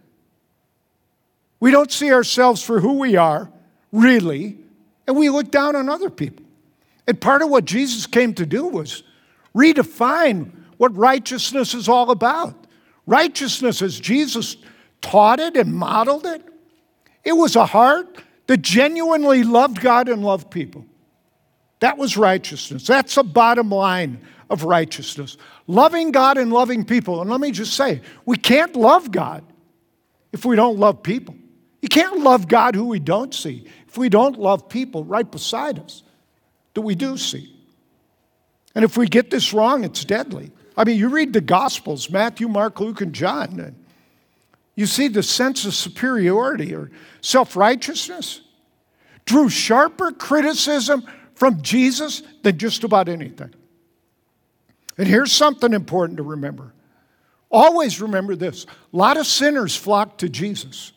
We 1.59 1.71
don't 1.71 1.93
see 1.93 2.11
ourselves 2.11 2.63
for 2.63 2.81
who 2.81 2.99
we 2.99 3.17
are, 3.17 3.51
really, 3.93 4.57
and 5.07 5.17
we 5.17 5.29
look 5.29 5.51
down 5.51 5.77
on 5.77 5.91
other 5.91 6.09
people. 6.09 6.47
And 7.07 7.21
part 7.21 7.43
of 7.43 7.51
what 7.51 7.67
Jesus 7.67 8.07
came 8.07 8.33
to 8.35 8.47
do 8.47 8.67
was 8.67 9.03
redefine 9.55 10.53
what 10.81 10.97
righteousness 10.97 11.75
is 11.75 11.91
all 11.91 12.11
about. 12.11 12.55
Righteousness, 13.07 13.83
as 13.83 14.01
Jesus 14.01 14.57
taught 15.03 15.39
it 15.39 15.55
and 15.55 15.75
modeled 15.75 16.25
it, 16.25 16.43
it 17.23 17.35
was 17.35 17.55
a 17.55 17.67
heart 17.67 18.23
that 18.47 18.63
genuinely 18.63 19.43
loved 19.43 19.83
God 19.83 20.09
and 20.09 20.25
loved 20.25 20.51
people. 20.51 20.87
That 21.81 21.99
was 21.99 22.17
righteousness. 22.17 22.87
That's 22.87 23.15
the 23.15 23.23
bottom 23.23 23.69
line 23.69 24.23
of 24.49 24.65
righteousness. 24.65 25.37
Loving 25.67 26.13
God 26.13 26.39
and 26.39 26.51
loving 26.51 26.87
people. 26.87 27.21
And 27.21 27.29
let 27.29 27.43
me 27.43 27.51
just 27.51 27.75
say, 27.75 28.01
we 28.25 28.39
can't 28.39 28.75
love 28.75 29.11
God 29.11 29.45
if 30.33 30.47
we 30.47 30.57
don't 30.57 30.79
love 30.79 31.03
people. 31.03 31.35
You 31.83 31.91
can't 31.91 32.21
love 32.21 32.49
God 32.49 32.75
who 32.75 32.87
we 32.87 33.01
don't 33.01 33.35
see 33.35 33.67
if 33.87 33.99
we 33.99 34.09
don't 34.09 34.39
love 34.39 34.67
people 34.71 35.05
right 35.05 35.31
beside 35.31 35.79
us 35.79 36.05
that 36.73 36.81
we 36.81 36.95
do 36.95 37.19
see. 37.19 37.55
And 38.75 38.83
if 38.83 38.97
we 38.97 39.07
get 39.09 39.29
this 39.29 39.53
wrong, 39.53 39.85
it's 39.85 40.07
deadly. 40.07 40.53
I 40.77 40.85
mean, 40.85 40.99
you 40.99 41.09
read 41.09 41.33
the 41.33 41.41
Gospels 41.41 42.11
Matthew, 42.11 42.49
Mark, 42.49 42.81
Luke, 42.81 43.01
and 43.01 43.13
John, 43.13 43.61
and 43.61 43.77
you 44.75 44.87
see 44.87 45.09
the 45.09 45.23
sense 45.23 45.65
of 45.65 45.75
superiority 45.75 46.75
or 46.75 46.91
self 47.21 47.57
righteousness 47.57 48.41
drew 49.25 49.49
sharper 49.49 50.13
criticism 50.13 51.05
from 51.35 51.63
Jesus 51.63 52.23
than 52.43 52.59
just 52.59 52.85
about 52.85 53.09
anything. 53.09 53.55
And 54.99 55.09
here's 55.09 55.33
something 55.33 55.73
important 55.73 56.19
to 56.19 56.23
remember. 56.23 56.75
Always 57.51 58.01
remember 58.01 58.37
this 58.37 58.65
a 58.65 58.97
lot 58.97 59.17
of 59.17 59.27
sinners 59.27 59.75
flocked 59.77 60.21
to 60.21 60.29
Jesus. 60.29 60.93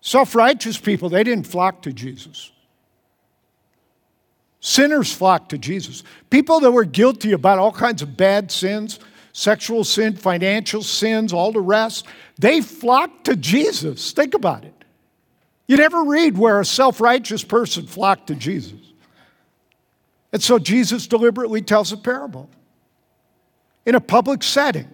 Self 0.00 0.34
righteous 0.34 0.78
people, 0.78 1.08
they 1.08 1.24
didn't 1.24 1.46
flock 1.46 1.82
to 1.82 1.92
Jesus. 1.92 2.52
Sinners 4.60 5.12
flocked 5.12 5.50
to 5.50 5.58
Jesus. 5.58 6.02
People 6.30 6.60
that 6.60 6.70
were 6.70 6.84
guilty 6.84 7.32
about 7.32 7.58
all 7.58 7.72
kinds 7.72 8.02
of 8.02 8.16
bad 8.16 8.50
sins, 8.50 8.98
sexual 9.32 9.84
sin, 9.84 10.16
financial 10.16 10.82
sins, 10.82 11.32
all 11.32 11.52
the 11.52 11.60
rest, 11.60 12.06
they 12.38 12.60
flocked 12.60 13.24
to 13.24 13.36
Jesus. 13.36 14.12
Think 14.12 14.34
about 14.34 14.64
it. 14.64 14.72
You 15.66 15.76
never 15.76 16.04
read 16.04 16.38
where 16.38 16.60
a 16.60 16.64
self 16.64 17.00
righteous 17.00 17.44
person 17.44 17.86
flocked 17.86 18.28
to 18.28 18.34
Jesus. 18.34 18.80
And 20.32 20.42
so 20.42 20.58
Jesus 20.58 21.06
deliberately 21.06 21.62
tells 21.62 21.92
a 21.92 21.96
parable 21.96 22.50
in 23.84 23.94
a 23.94 24.00
public 24.00 24.42
setting 24.42 24.88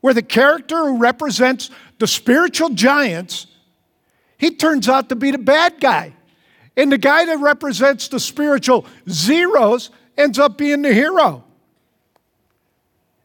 where 0.00 0.14
the 0.14 0.22
character 0.22 0.76
who 0.76 0.98
represents 0.98 1.70
the 1.98 2.06
spiritual 2.06 2.70
giants, 2.70 3.46
he 4.36 4.50
turns 4.50 4.88
out 4.88 5.08
to 5.08 5.16
be 5.16 5.30
the 5.30 5.38
bad 5.38 5.80
guy. 5.80 6.14
And 6.76 6.90
the 6.90 6.98
guy 6.98 7.24
that 7.26 7.38
represents 7.38 8.08
the 8.08 8.20
spiritual 8.20 8.86
zeros 9.08 9.90
ends 10.16 10.38
up 10.38 10.56
being 10.56 10.82
the 10.82 10.92
hero. 10.92 11.44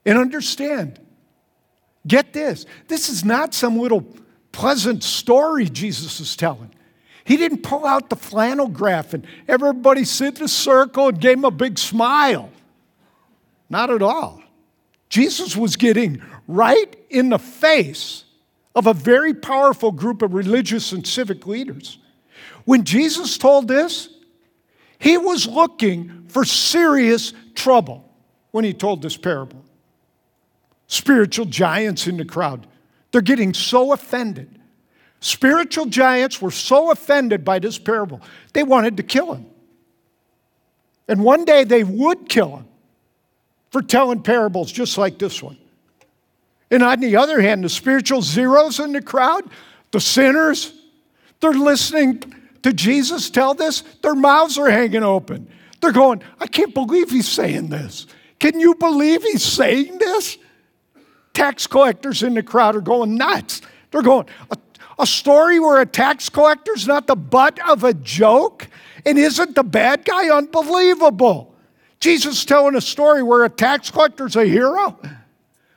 And 0.05 0.17
understand, 0.17 0.99
get 2.05 2.33
this 2.33 2.65
this 2.87 3.09
is 3.09 3.25
not 3.25 3.53
some 3.53 3.77
little 3.77 4.05
pleasant 4.51 5.03
story 5.03 5.69
Jesus 5.69 6.19
is 6.19 6.35
telling. 6.35 6.73
He 7.23 7.35
didn't 7.35 7.61
pull 7.61 7.85
out 7.85 8.09
the 8.09 8.15
flannel 8.15 8.69
graph 8.69 9.13
and 9.13 9.27
everybody 9.49 10.05
sit 10.05 10.37
in 10.37 10.45
a 10.45 10.47
circle 10.47 11.09
and 11.09 11.19
gave 11.19 11.37
him 11.37 11.45
a 11.45 11.51
big 11.51 11.77
smile. 11.77 12.49
Not 13.69 13.89
at 13.89 14.01
all. 14.01 14.41
Jesus 15.09 15.55
was 15.55 15.75
getting 15.75 16.21
right 16.47 16.95
in 17.09 17.29
the 17.29 17.39
face 17.39 18.23
of 18.75 18.87
a 18.87 18.93
very 18.93 19.33
powerful 19.33 19.91
group 19.91 20.21
of 20.21 20.33
religious 20.33 20.91
and 20.91 21.05
civic 21.05 21.45
leaders. 21.45 21.97
When 22.65 22.83
Jesus 22.83 23.37
told 23.37 23.67
this, 23.67 24.09
he 24.99 25.17
was 25.17 25.47
looking 25.47 26.25
for 26.27 26.43
serious 26.43 27.33
trouble 27.55 28.03
when 28.51 28.65
he 28.65 28.73
told 28.73 29.01
this 29.01 29.17
parable. 29.17 29.63
Spiritual 30.87 31.45
giants 31.45 32.07
in 32.07 32.17
the 32.17 32.25
crowd, 32.25 32.67
they're 33.11 33.21
getting 33.21 33.53
so 33.53 33.93
offended. 33.93 34.59
Spiritual 35.19 35.85
giants 35.85 36.41
were 36.41 36.51
so 36.51 36.91
offended 36.91 37.43
by 37.43 37.59
this 37.59 37.77
parable, 37.77 38.21
they 38.53 38.63
wanted 38.63 38.97
to 38.97 39.03
kill 39.03 39.33
him. 39.33 39.45
And 41.07 41.23
one 41.23 41.45
day 41.45 41.63
they 41.63 41.83
would 41.83 42.27
kill 42.27 42.57
him 42.57 42.67
for 43.71 43.81
telling 43.81 44.21
parables 44.21 44.71
just 44.71 44.97
like 44.97 45.17
this 45.19 45.41
one. 45.41 45.57
And 46.69 46.83
on 46.83 46.99
the 46.99 47.15
other 47.15 47.41
hand, 47.41 47.63
the 47.63 47.69
spiritual 47.69 48.21
zeros 48.21 48.79
in 48.79 48.91
the 48.91 49.01
crowd, 49.01 49.43
the 49.91 50.01
sinners, 50.01 50.73
they're 51.39 51.53
listening 51.53 52.23
to 52.63 52.73
Jesus 52.73 53.29
tell 53.29 53.53
this, 53.53 53.81
their 54.01 54.15
mouths 54.15 54.57
are 54.57 54.69
hanging 54.69 55.03
open. 55.03 55.49
They're 55.81 55.91
going, 55.91 56.21
I 56.39 56.47
can't 56.47 56.73
believe 56.73 57.11
he's 57.11 57.27
saying 57.27 57.69
this. 57.69 58.07
Can 58.39 58.59
you 58.59 58.75
believe 58.75 59.23
he's 59.23 59.43
saying 59.43 59.97
this? 59.99 60.37
Tax 61.33 61.67
collectors 61.67 62.23
in 62.23 62.33
the 62.33 62.43
crowd 62.43 62.75
are 62.75 62.81
going 62.81 63.15
nuts. 63.15 63.61
They're 63.91 64.01
going, 64.01 64.25
a, 64.51 64.57
a 64.99 65.05
story 65.05 65.59
where 65.59 65.81
a 65.81 65.85
tax 65.85 66.29
collector's 66.29 66.87
not 66.87 67.07
the 67.07 67.15
butt 67.15 67.59
of 67.69 67.83
a 67.83 67.93
joke 67.93 68.67
and 69.05 69.17
isn't 69.17 69.55
the 69.55 69.63
bad 69.63 70.03
guy 70.03 70.29
unbelievable. 70.29 71.55
Jesus 71.99 72.45
telling 72.45 72.75
a 72.75 72.81
story 72.81 73.23
where 73.23 73.45
a 73.45 73.49
tax 73.49 73.89
collector's 73.89 74.35
a 74.35 74.45
hero? 74.45 74.99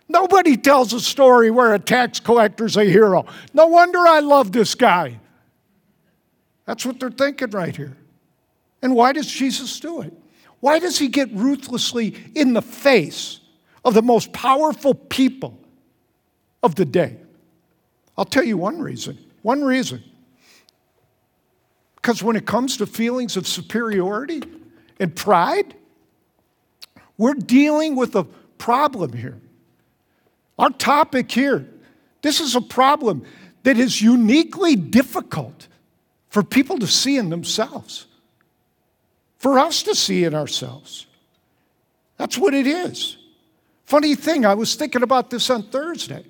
Nobody 0.09 0.57
tells 0.57 0.93
a 0.93 1.01
story 1.01 1.51
where 1.51 1.73
a 1.73 1.79
tax 1.79 2.21
collector's 2.21 2.77
a 2.77 2.85
hero. 2.85 3.27
No 3.55 3.67
wonder 3.67 4.01
I 4.01 4.21
love 4.21 4.53
this 4.53 4.75
guy. 4.75 5.21
That's 6.71 6.87
what 6.87 7.01
they're 7.01 7.11
thinking 7.11 7.51
right 7.51 7.75
here. 7.75 7.97
And 8.81 8.95
why 8.95 9.13
does 9.13 9.27
Jesus 9.27 9.81
do 9.81 10.03
it? 10.03 10.13
Why 10.61 10.79
does 10.79 11.01
he 11.01 11.09
get 11.09 11.29
ruthlessly 11.33 12.15
in 12.37 12.53
the 12.53 12.63
face 12.63 13.41
of 13.85 13.93
the 13.93 14.03
most 14.03 14.33
powerful 14.33 14.95
people 14.95 15.59
of 16.63 16.77
the 16.77 16.85
day? 16.85 17.17
I'll 18.17 18.25
tell 18.25 18.45
you 18.45 18.57
one 18.57 18.81
reason. 18.81 19.19
One 19.43 19.65
reason. 19.65 20.05
Because 21.97 22.23
when 22.23 22.37
it 22.37 22.47
comes 22.47 22.77
to 22.77 22.87
feelings 22.87 23.37
of 23.37 23.49
superiority 23.49 24.41
and 25.01 25.13
pride, 25.17 25.75
we're 27.19 27.35
dealing 27.35 27.97
with 27.97 28.15
a 28.15 28.23
problem 28.59 29.13
here. 29.13 29.41
Our 30.57 30.71
topic 30.71 31.33
here, 31.33 31.69
this 32.23 32.39
is 32.39 32.55
a 32.55 32.61
problem 32.61 33.25
that 33.65 33.77
is 33.77 34.01
uniquely 34.01 34.77
difficult 34.77 35.67
for 36.31 36.43
people 36.43 36.79
to 36.79 36.87
see 36.87 37.17
in 37.17 37.29
themselves, 37.29 38.07
for 39.39 39.59
us 39.59 39.83
to 39.83 39.95
see 39.95 40.25
in 40.25 40.35
ourselves. 40.35 41.07
That's 42.17 42.39
what 42.39 42.55
it 42.55 42.67
is. 42.67 43.17
Funny 43.85 44.15
thing, 44.15 44.47
I 44.47 44.55
was 44.55 44.75
thinking 44.77 45.03
about 45.03 45.31
this 45.31 45.51
on 45.51 45.65
Thursday. 45.65 46.25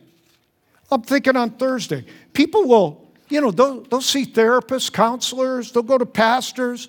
I'm 0.90 1.02
thinking 1.02 1.36
on 1.36 1.50
Thursday, 1.50 2.04
people 2.32 2.66
will, 2.66 3.12
you 3.28 3.40
know, 3.40 3.50
they'll, 3.50 3.82
they'll 3.82 4.00
see 4.00 4.26
therapists, 4.26 4.92
counselors, 4.92 5.70
they'll 5.70 5.82
go 5.82 5.98
to 5.98 6.06
pastors 6.06 6.88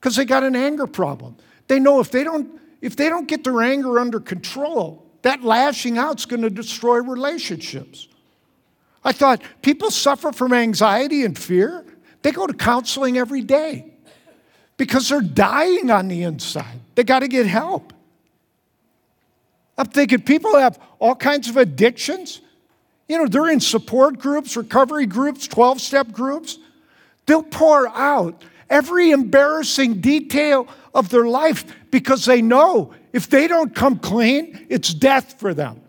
because 0.00 0.16
they 0.16 0.24
got 0.24 0.44
an 0.44 0.56
anger 0.56 0.86
problem. 0.86 1.36
They 1.66 1.80
know 1.80 2.00
if 2.00 2.10
they 2.10 2.24
don't 2.24 2.60
if 2.84 2.96
they 2.96 3.08
don't 3.08 3.26
get 3.26 3.44
their 3.44 3.62
anger 3.62 3.98
under 3.98 4.20
control, 4.20 5.06
that 5.22 5.42
lashing 5.42 5.96
out 5.96 6.18
is 6.18 6.26
going 6.26 6.42
to 6.42 6.50
destroy 6.50 6.98
relationships. 6.98 8.08
I 9.02 9.12
thought 9.12 9.40
people 9.62 9.90
suffer 9.90 10.32
from 10.32 10.52
anxiety 10.52 11.24
and 11.24 11.36
fear. 11.36 11.86
They 12.24 12.32
go 12.32 12.46
to 12.46 12.54
counseling 12.54 13.18
every 13.18 13.42
day 13.42 13.84
because 14.78 15.10
they're 15.10 15.20
dying 15.20 15.90
on 15.90 16.08
the 16.08 16.22
inside. 16.22 16.80
They 16.94 17.04
got 17.04 17.18
to 17.18 17.28
get 17.28 17.46
help. 17.46 17.92
I'm 19.76 19.88
thinking 19.88 20.22
people 20.22 20.56
have 20.56 20.80
all 20.98 21.14
kinds 21.14 21.50
of 21.50 21.58
addictions. 21.58 22.40
You 23.08 23.18
know, 23.18 23.26
they're 23.26 23.50
in 23.50 23.60
support 23.60 24.18
groups, 24.18 24.56
recovery 24.56 25.04
groups, 25.04 25.46
12 25.46 25.82
step 25.82 26.12
groups. 26.12 26.56
They'll 27.26 27.42
pour 27.42 27.88
out 27.88 28.42
every 28.70 29.10
embarrassing 29.10 30.00
detail 30.00 30.66
of 30.94 31.10
their 31.10 31.26
life 31.26 31.66
because 31.90 32.24
they 32.24 32.40
know 32.40 32.94
if 33.12 33.28
they 33.28 33.46
don't 33.46 33.74
come 33.74 33.98
clean, 33.98 34.66
it's 34.70 34.94
death 34.94 35.38
for 35.38 35.52
them. 35.52 35.83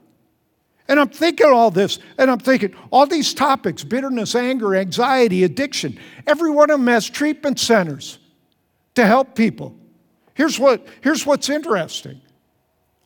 And 0.87 0.99
I'm 0.99 1.09
thinking 1.09 1.47
all 1.47 1.71
this, 1.71 1.99
and 2.17 2.29
I'm 2.29 2.39
thinking 2.39 2.75
all 2.91 3.07
these 3.07 3.33
topics 3.33 3.83
bitterness, 3.83 4.35
anger, 4.35 4.75
anxiety, 4.75 5.43
addiction 5.43 5.99
every 6.27 6.51
one 6.51 6.69
of 6.69 6.79
them 6.79 6.87
has 6.87 7.09
treatment 7.09 7.59
centers 7.59 8.19
to 8.95 9.05
help 9.05 9.35
people. 9.35 9.75
Here's, 10.33 10.59
what, 10.59 10.85
here's 11.01 11.25
what's 11.25 11.49
interesting 11.49 12.21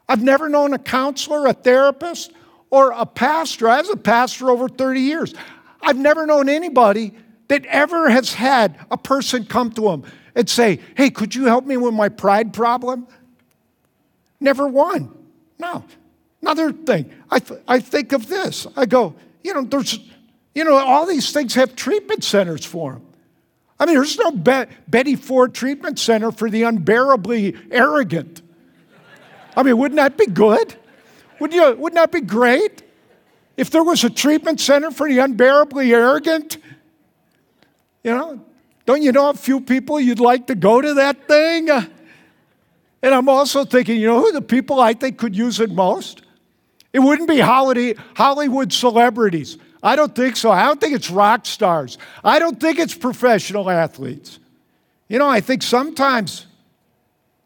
I've 0.08 0.24
never 0.24 0.50
known 0.50 0.74
a 0.74 0.80
counselor, 0.80 1.46
a 1.48 1.54
therapist, 1.54 2.32
or 2.72 2.92
a 2.92 3.06
pastor. 3.06 3.70
I 3.70 3.80
was 3.80 3.90
a 3.90 3.98
pastor 3.98 4.50
over 4.50 4.68
30 4.68 5.02
years. 5.02 5.34
I've 5.82 5.98
never 5.98 6.26
known 6.26 6.50
anybody 6.50 7.14
that 7.48 7.66
ever 7.68 8.10
has 8.10 8.34
had 8.34 8.78
a 8.92 8.98
person 8.98 9.46
come 9.46 9.72
to 9.72 9.90
him 9.90 10.04
and 10.36 10.50
say, 10.50 10.80
Hey, 10.96 11.10
could 11.10 11.36
you 11.36 11.46
help 11.46 11.66
me 11.66 11.78
with 11.78 11.94
my 11.94 12.10
pride 12.10 12.54
problem? 12.54 13.08
Never 14.40 14.68
one. 14.68 15.16
No. 15.58 15.84
Another 16.42 16.72
thing, 16.72 17.12
I, 17.30 17.40
th- 17.40 17.60
I 17.68 17.80
think 17.80 18.14
of 18.14 18.28
this. 18.28 18.66
I 18.76 18.86
go, 18.86 19.14
you 19.44 19.54
know, 19.54 19.62
there's, 19.62 20.00
you 20.56 20.64
know, 20.64 20.78
all 20.78 21.06
these 21.06 21.32
things 21.32 21.54
have 21.56 21.76
treatment 21.76 22.24
centers 22.24 22.66
for 22.66 22.94
them. 22.94 23.06
I 23.80 23.86
mean, 23.86 23.96
there's 23.96 24.18
no 24.18 24.32
Be- 24.32 24.72
Betty 24.88 25.16
Ford 25.16 25.54
treatment 25.54 26.00
center 26.00 26.32
for 26.32 26.50
the 26.50 26.64
unbearably 26.64 27.56
arrogant. 27.72 28.42
I 29.56 29.64
mean, 29.64 29.78
wouldn't 29.78 29.98
that 29.98 30.18
be 30.18 30.28
good? 30.28 30.76
Would 31.40 31.54
you, 31.54 31.76
wouldn't 31.76 31.96
that 31.96 32.12
be 32.12 32.22
great? 32.22 32.84
If 33.58 33.70
there 33.72 33.84
was 33.84 34.04
a 34.04 34.10
treatment 34.10 34.60
center 34.60 34.92
for 34.92 35.08
the 35.08 35.20
unbearably 35.20 35.94
arrogant, 35.94 36.58
you 38.04 38.12
know, 38.12 38.46
don't 38.86 39.02
you 39.02 39.12
know 39.12 39.30
a 39.30 39.34
few 39.34 39.60
people 39.62 40.00
you'd 40.00 40.20
like 40.20 40.48
to 40.48 40.56
go 40.56 40.82
to 40.82 40.94
that 40.96 41.28
thing? 41.28 41.70
And 41.70 43.14
I'm 43.16 43.30
also 43.30 43.66
thinking, 43.66 43.98
you 44.00 44.08
know 44.08 44.20
who 44.20 44.32
the 44.32 44.42
people 44.42 44.80
I 44.80 44.94
think 44.94 45.18
could 45.18 45.36
use 45.36 45.60
it 45.60 45.72
most? 45.72 46.22
It 46.92 47.00
wouldn't 47.00 47.30
be 47.30 47.40
Hollywood 47.40 48.74
celebrities. 48.74 49.58
I 49.82 49.96
don't 49.96 50.14
think 50.14 50.36
so. 50.36 50.52
I 50.52 50.66
don't 50.66 50.82
think 50.82 50.96
it's 50.96 51.10
rock 51.10 51.46
stars. 51.46 51.98
I 52.24 52.40
don't 52.40 52.60
think 52.60 52.80
it's 52.80 52.96
professional 52.96 53.70
athletes. 53.70 54.40
You 55.08 55.20
know, 55.20 55.30
I 55.30 55.42
think 55.42 55.64
sometimes 55.64 56.48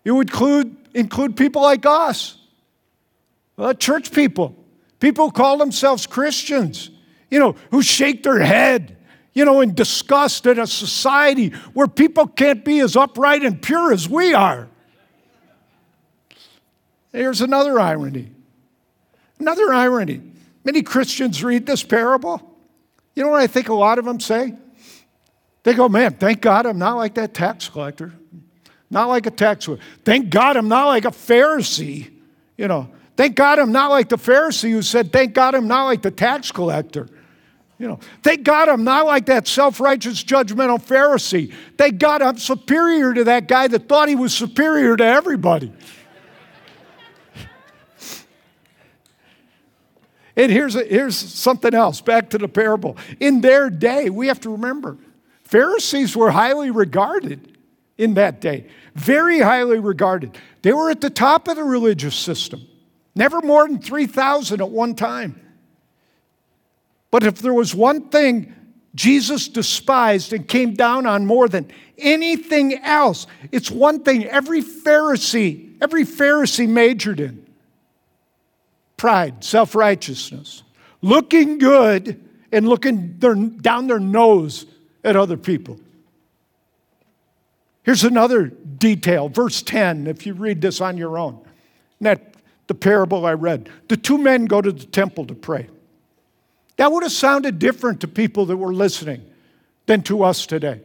it 0.04 0.12
would 0.12 0.30
include, 0.30 0.76
include 0.94 1.38
people 1.38 1.62
like 1.62 1.86
us, 1.86 2.38
uh, 3.58 3.74
church 3.74 4.12
people, 4.12 4.56
people 5.00 5.26
who 5.26 5.32
call 5.32 5.58
themselves 5.58 6.08
Christians, 6.08 6.90
you 7.30 7.40
know, 7.40 7.56
who 7.72 7.82
shake 7.82 8.24
their 8.24 8.40
head, 8.40 8.98
you 9.34 9.46
know, 9.46 9.62
in 9.62 9.74
disgust 9.74 10.48
at 10.48 10.58
a 10.58 10.68
society 10.68 11.50
where 11.74 11.88
people 11.88 12.28
can't 12.28 12.66
be 12.66 12.80
as 12.80 12.96
upright 12.96 13.44
and 13.44 13.62
pure 13.62 13.94
as 13.94 14.10
we 14.10 14.34
are. 14.34 14.68
Here's 17.12 17.42
another 17.42 17.80
irony 17.80 18.33
Another 19.44 19.74
irony 19.74 20.22
many 20.64 20.82
Christians 20.84 21.44
read 21.44 21.66
this 21.66 21.84
parable. 21.84 22.58
You 23.14 23.24
know 23.24 23.30
what 23.30 23.42
I 23.42 23.48
think 23.48 23.68
a 23.68 23.74
lot 23.74 24.00
of 24.00 24.06
them 24.06 24.22
say? 24.22 24.54
They 25.64 25.74
go, 25.74 25.90
man, 25.90 26.14
thank 26.14 26.40
God 26.40 26.66
I'm 26.66 26.80
not 26.80 26.96
like 26.96 27.16
that 27.16 27.34
tax 27.34 27.68
collector. 27.68 28.14
not 28.90 29.10
like 29.10 29.26
a 29.26 29.32
tax 29.32 29.66
collector. 29.66 29.84
Thank 30.06 30.30
God 30.30 30.56
I'm 30.56 30.70
not 30.70 30.86
like 30.86 31.04
a 31.04 31.12
Pharisee. 31.12 32.10
You 32.56 32.70
know, 32.70 32.90
thank 33.18 33.36
God 33.36 33.60
I'm 33.60 33.74
not 33.74 33.90
like 33.90 34.08
the 34.08 34.16
Pharisee 34.16 34.72
who 34.72 34.82
said, 34.82 35.12
Thank 35.12 35.34
God 35.34 35.56
I'm 35.56 35.68
not 35.68 35.84
like 35.84 36.04
the 36.04 36.12
tax 36.12 36.50
collector. 36.50 37.10
You 37.78 37.90
know, 37.90 38.00
thank 38.22 38.44
God 38.44 38.70
I'm 38.70 38.86
not 38.86 39.06
like 39.06 39.26
that 39.26 39.46
self 39.46 39.82
righteous, 39.82 40.24
judgmental 40.24 40.82
Pharisee. 40.82 41.54
Thank 41.78 41.98
God 41.98 42.22
I'm 42.22 42.38
superior 42.38 43.14
to 43.14 43.26
that 43.26 43.50
guy 43.50 43.68
that 43.68 43.90
thought 43.90 44.08
he 44.08 44.16
was 44.16 44.34
superior 44.34 44.96
to 44.96 45.04
everybody. 45.04 45.74
And 50.36 50.52
here's, 50.52 50.75
a, 50.75 50.84
here's 50.84 51.16
something 51.16 51.74
else 51.74 52.02
back 52.02 52.30
to 52.32 52.38
the 52.38 52.48
parable. 52.48 52.98
In 53.20 53.42
their 53.42 53.70
day, 53.70 54.10
we 54.10 54.28
have 54.28 54.40
to 54.42 54.50
remember, 54.50 54.98
Pharisees 55.44 56.16
were 56.16 56.32
highly 56.32 56.72
regarded 56.72 57.58
in 57.98 58.16
that 58.16 58.42
day, 58.42 58.68
very 58.96 59.40
highly 59.40 59.80
regarded. 59.80 60.38
They 60.63 60.74
were 60.74 60.90
at 60.90 61.02
the 61.02 61.12
top 61.12 61.48
of 61.48 61.56
the 61.56 61.63
religious 61.63 62.16
system, 62.16 62.66
never 63.16 63.42
more 63.42 63.68
than 63.68 63.80
3,000 63.80 64.62
at 64.62 64.70
one 64.70 64.96
time. 64.96 65.40
But 67.12 67.24
if 67.24 67.40
there 67.40 67.54
was 67.54 67.75
one 67.75 68.10
thing 68.10 68.56
Jesus 68.96 69.48
despised 69.48 70.34
and 70.34 70.48
came 70.48 70.74
down 70.74 71.06
on 71.06 71.28
more 71.28 71.48
than 71.48 71.72
anything 72.00 72.80
else, 72.80 73.28
it's 73.52 73.70
one 73.70 74.00
thing 74.02 74.25
every 74.25 74.63
Pharisee, 74.63 75.78
every 75.80 76.06
Pharisee 76.06 76.68
majored 76.68 77.20
in 77.20 77.43
pride, 79.03 79.43
self 79.43 79.75
righteousness, 79.75 80.63
looking 81.01 81.57
good 81.57 82.24
and 82.53 82.69
looking 82.69 83.17
their, 83.19 83.36
down 83.36 83.88
their 83.88 84.00
nose 84.00 84.65
at 85.03 85.17
other 85.17 85.36
people. 85.36 85.77
Here's 87.83 88.05
another 88.05 88.45
detail, 88.45 89.27
verse 89.27 89.62
10, 89.62 90.07
if 90.07 90.25
you 90.25 90.33
read 90.33 90.62
this 90.62 90.79
on 90.79 90.95
your 90.95 91.17
own. 91.17 91.45
That 92.00 92.36
the 92.67 92.75
parable 92.75 93.25
I 93.25 93.33
read. 93.33 93.69
The 93.89 93.98
two 93.98 94.17
men 94.17 94.45
go 94.45 94.62
to 94.62 94.72
the 94.72 94.86
temple 94.86 95.25
to 95.25 95.36
pray. 95.36 95.67
That 96.77 96.89
would 96.89 97.03
have 97.03 97.12
sounded 97.12 97.60
different 97.60 98.00
to 98.01 98.07
people 98.07 98.45
that 98.45 98.55
were 98.55 98.74
listening 98.74 99.29
than 99.86 100.01
to 100.03 100.24
us 100.24 100.45
today. 100.45 100.79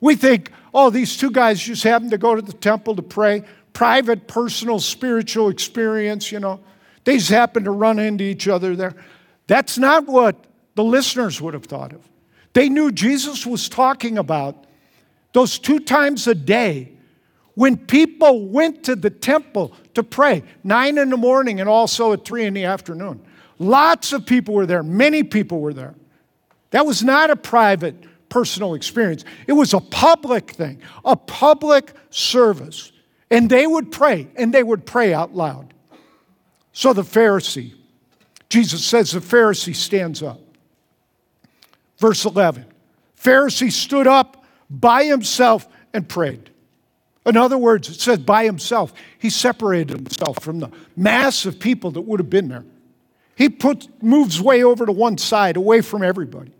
We 0.00 0.16
think, 0.16 0.50
oh, 0.74 0.90
these 0.90 1.16
two 1.16 1.30
guys 1.30 1.62
just 1.62 1.84
happened 1.84 2.10
to 2.10 2.18
go 2.18 2.34
to 2.34 2.42
the 2.42 2.54
temple 2.54 2.96
to 2.96 3.02
pray, 3.02 3.44
private, 3.72 4.26
personal, 4.26 4.80
spiritual 4.80 5.48
experience, 5.48 6.32
you 6.32 6.40
know. 6.40 6.58
They 7.04 7.18
just 7.18 7.30
happened 7.30 7.64
to 7.64 7.70
run 7.70 7.98
into 7.98 8.24
each 8.24 8.48
other 8.48 8.76
there. 8.76 8.94
That's 9.46 9.78
not 9.78 10.06
what 10.06 10.44
the 10.74 10.84
listeners 10.84 11.40
would 11.40 11.54
have 11.54 11.64
thought 11.64 11.92
of. 11.92 12.08
They 12.52 12.68
knew 12.68 12.92
Jesus 12.92 13.46
was 13.46 13.68
talking 13.68 14.18
about 14.18 14.66
those 15.32 15.58
two 15.58 15.80
times 15.80 16.26
a 16.26 16.34
day 16.34 16.92
when 17.54 17.76
people 17.76 18.46
went 18.46 18.84
to 18.84 18.96
the 18.96 19.10
temple 19.10 19.74
to 19.94 20.02
pray, 20.02 20.42
nine 20.64 20.98
in 20.98 21.10
the 21.10 21.16
morning 21.16 21.60
and 21.60 21.68
also 21.68 22.12
at 22.12 22.24
three 22.24 22.44
in 22.44 22.54
the 22.54 22.64
afternoon. 22.64 23.22
Lots 23.58 24.12
of 24.12 24.26
people 24.26 24.54
were 24.54 24.66
there, 24.66 24.82
many 24.82 25.22
people 25.22 25.60
were 25.60 25.74
there. 25.74 25.94
That 26.70 26.86
was 26.86 27.02
not 27.02 27.30
a 27.30 27.36
private, 27.36 27.94
personal 28.28 28.74
experience, 28.74 29.24
it 29.46 29.52
was 29.52 29.74
a 29.74 29.80
public 29.80 30.50
thing, 30.50 30.80
a 31.04 31.16
public 31.16 31.92
service. 32.10 32.92
And 33.30 33.48
they 33.48 33.66
would 33.66 33.90
pray, 33.92 34.28
and 34.36 34.52
they 34.52 34.62
would 34.62 34.84
pray 34.84 35.14
out 35.14 35.34
loud. 35.34 35.72
So 36.72 36.92
the 36.92 37.02
Pharisee, 37.02 37.74
Jesus 38.48 38.84
says 38.84 39.12
the 39.12 39.20
Pharisee 39.20 39.76
stands 39.76 40.22
up. 40.22 40.40
Verse 41.98 42.24
11 42.24 42.66
Pharisee 43.18 43.70
stood 43.70 44.06
up 44.06 44.44
by 44.68 45.04
himself 45.04 45.68
and 45.92 46.08
prayed. 46.08 46.50
In 47.24 47.36
other 47.36 47.58
words, 47.58 47.88
it 47.88 48.00
says 48.00 48.18
by 48.18 48.44
himself. 48.44 48.92
He 49.18 49.30
separated 49.30 49.96
himself 49.96 50.42
from 50.42 50.58
the 50.58 50.70
mass 50.96 51.46
of 51.46 51.60
people 51.60 51.92
that 51.92 52.00
would 52.00 52.18
have 52.18 52.30
been 52.30 52.48
there. 52.48 52.64
He 53.36 53.48
puts, 53.48 53.88
moves 54.00 54.40
way 54.40 54.64
over 54.64 54.84
to 54.84 54.92
one 54.92 55.18
side, 55.18 55.56
away 55.56 55.82
from 55.82 56.02
everybody. 56.02 56.52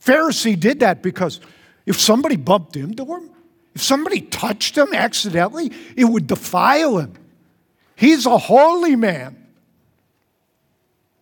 Pharisee 0.00 0.58
did 0.58 0.80
that 0.80 1.02
because 1.02 1.40
if 1.86 1.98
somebody 1.98 2.36
bumped 2.36 2.76
into 2.76 3.04
him, 3.04 3.30
if 3.74 3.82
somebody 3.82 4.20
touched 4.20 4.78
him 4.78 4.94
accidentally, 4.94 5.72
it 5.96 6.04
would 6.04 6.26
defile 6.26 6.98
him. 6.98 7.14
He's 7.96 8.26
a 8.26 8.38
holy 8.38 8.96
man. 8.96 9.46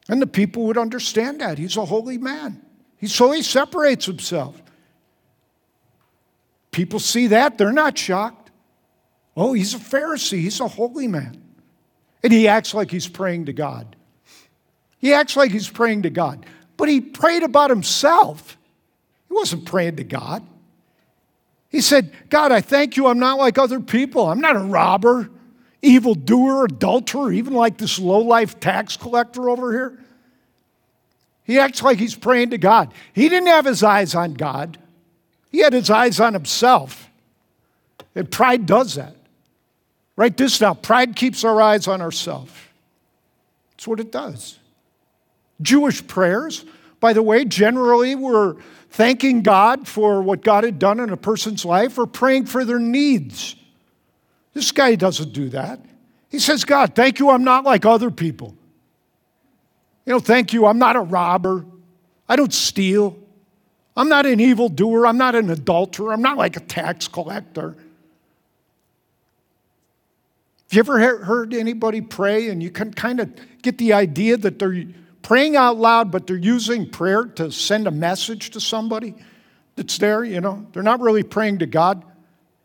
And 0.09 0.21
the 0.21 0.27
people 0.27 0.65
would 0.65 0.79
understand 0.79 1.41
that. 1.41 1.59
He's 1.59 1.77
a 1.77 1.85
holy 1.85 2.19
man. 2.19 2.63
He, 2.97 3.07
so 3.07 3.31
he 3.33 3.43
separates 3.43 4.07
himself. 4.07 4.61
People 6.71 7.01
see 7.01 7.29
that, 7.29 7.59
they're 7.59 7.73
not 7.73 7.97
shocked. 7.99 8.51
Oh, 9.37 9.53
he's 9.53 9.75
a 9.75 9.79
Pharisee, 9.79 10.41
he's 10.41 10.61
a 10.61 10.69
holy 10.69 11.07
man. 11.09 11.43
And 12.23 12.33
he 12.33 12.49
acts 12.49 12.75
like 12.75 12.91
he's 12.91 13.09
praying 13.09 13.47
to 13.47 13.53
God. 13.53 13.97
He 14.99 15.13
acts 15.13 15.37
like 15.37 15.51
he's 15.51 15.69
praying 15.69 16.03
to 16.03 16.11
God. 16.11 16.47
But 16.77 16.89
he 16.89 17.01
prayed 17.01 17.43
about 17.43 17.71
himself. 17.71 18.57
He 19.29 19.35
wasn't 19.35 19.67
praying 19.67 19.97
to 19.97 20.05
God. 20.05 20.47
He 21.69 21.81
said, 21.81 22.13
God, 22.29 22.53
I 22.53 22.61
thank 22.61 22.97
you. 22.97 23.07
I'm 23.07 23.19
not 23.19 23.39
like 23.39 23.59
other 23.59 23.81
people. 23.81 24.29
I'm 24.29 24.41
not 24.41 24.57
a 24.57 24.61
robber, 24.61 25.31
evildoer, 25.83 26.65
adulterer, 26.65 27.33
even 27.33 27.53
like 27.53 27.77
this 27.77 27.99
low 27.99 28.21
life 28.21 28.61
tax 28.61 28.97
collector 28.97 29.51
over 29.51 29.73
here. 29.73 29.99
He 31.45 31.59
acts 31.59 31.83
like 31.83 31.99
he's 31.99 32.15
praying 32.15 32.51
to 32.51 32.59
God. 32.59 32.95
He 33.13 33.29
didn't 33.29 33.49
have 33.49 33.65
his 33.65 33.83
eyes 33.83 34.15
on 34.15 34.35
God, 34.35 34.79
he 35.51 35.59
had 35.59 35.73
his 35.73 35.91
eyes 35.91 36.21
on 36.21 36.33
himself. 36.33 37.09
And 38.15 38.31
pride 38.31 38.67
does 38.67 38.97
that. 38.97 39.17
Write 40.17 40.37
this 40.37 40.59
down 40.59 40.77
pride 40.77 41.17
keeps 41.17 41.45
our 41.45 41.61
eyes 41.61 41.89
on 41.89 42.01
ourselves. 42.01 42.53
That's 43.71 43.89
what 43.89 44.01
it 44.01 44.13
does. 44.13 44.59
Jewish 45.61 46.07
prayers, 46.07 46.65
by 47.01 47.13
the 47.13 47.23
way, 47.23 47.45
generally 47.45 48.15
were 48.15 48.57
thanking 48.91 49.43
God 49.43 49.89
for 49.89 50.23
what 50.23 50.43
God 50.43 50.65
had 50.65 50.79
done 50.79 51.01
in 51.01 51.11
a 51.11 51.17
person's 51.17 51.65
life 51.65 51.99
or 51.99 52.07
praying 52.07 52.47
for 52.47 52.65
their 52.65 52.79
needs. 52.79 53.57
This 54.55 54.73
guy 54.73 54.95
doesn't 54.95 55.33
do 55.33 55.49
that. 55.51 55.81
He 56.29 56.39
says, 56.39 56.65
God, 56.65 56.95
thank 56.95 57.19
you, 57.19 57.31
I'm 57.31 57.45
not 57.45 57.65
like 57.65 57.85
other 57.85 58.11
people. 58.11 58.55
You 60.07 60.15
know, 60.15 60.21
thank 60.21 60.53
you, 60.53 60.67
I'm 60.67 60.79
not 60.79 60.97
a 60.97 61.01
robber. 61.01 61.65
I 62.29 62.37
don't 62.37 62.53
steal. 62.53 63.19
I'm 63.97 64.09
not 64.09 64.25
an 64.25 64.41
evildoer. 64.41 65.07
I'm 65.07 65.19
not 65.19 65.35
an 65.35 65.51
adulterer. 65.51 66.13
I'm 66.13 66.23
not 66.23 66.39
like 66.39 66.57
a 66.57 66.61
tax 66.61 67.09
collector. 67.09 67.77
Have 70.71 70.73
you 70.73 70.81
ever 70.81 70.99
heard 71.25 71.53
anybody 71.53 72.01
pray 72.01 72.49
and 72.49 72.63
you 72.63 72.71
can 72.71 72.95
kind 72.95 73.21
of 73.21 73.31
get 73.61 73.77
the 73.77 73.93
idea 73.93 74.39
that 74.39 74.59
they're 74.59 74.85
praying 75.21 75.57
out 75.57 75.77
loud, 75.77 76.11
but 76.11 76.27
they're 76.27 76.37
using 76.37 76.89
prayer 76.89 77.25
to 77.25 77.53
send 77.53 77.87
a 77.87 77.91
message 77.91 78.51
to 78.51 78.61
somebody 78.61 79.15
that's 79.77 79.99
there, 79.99 80.25
you 80.25 80.41
know? 80.41 80.67
They're 80.73 80.83
not 80.83 81.01
really 81.01 81.23
praying 81.23 81.59
to 81.59 81.67
God. 81.67 82.03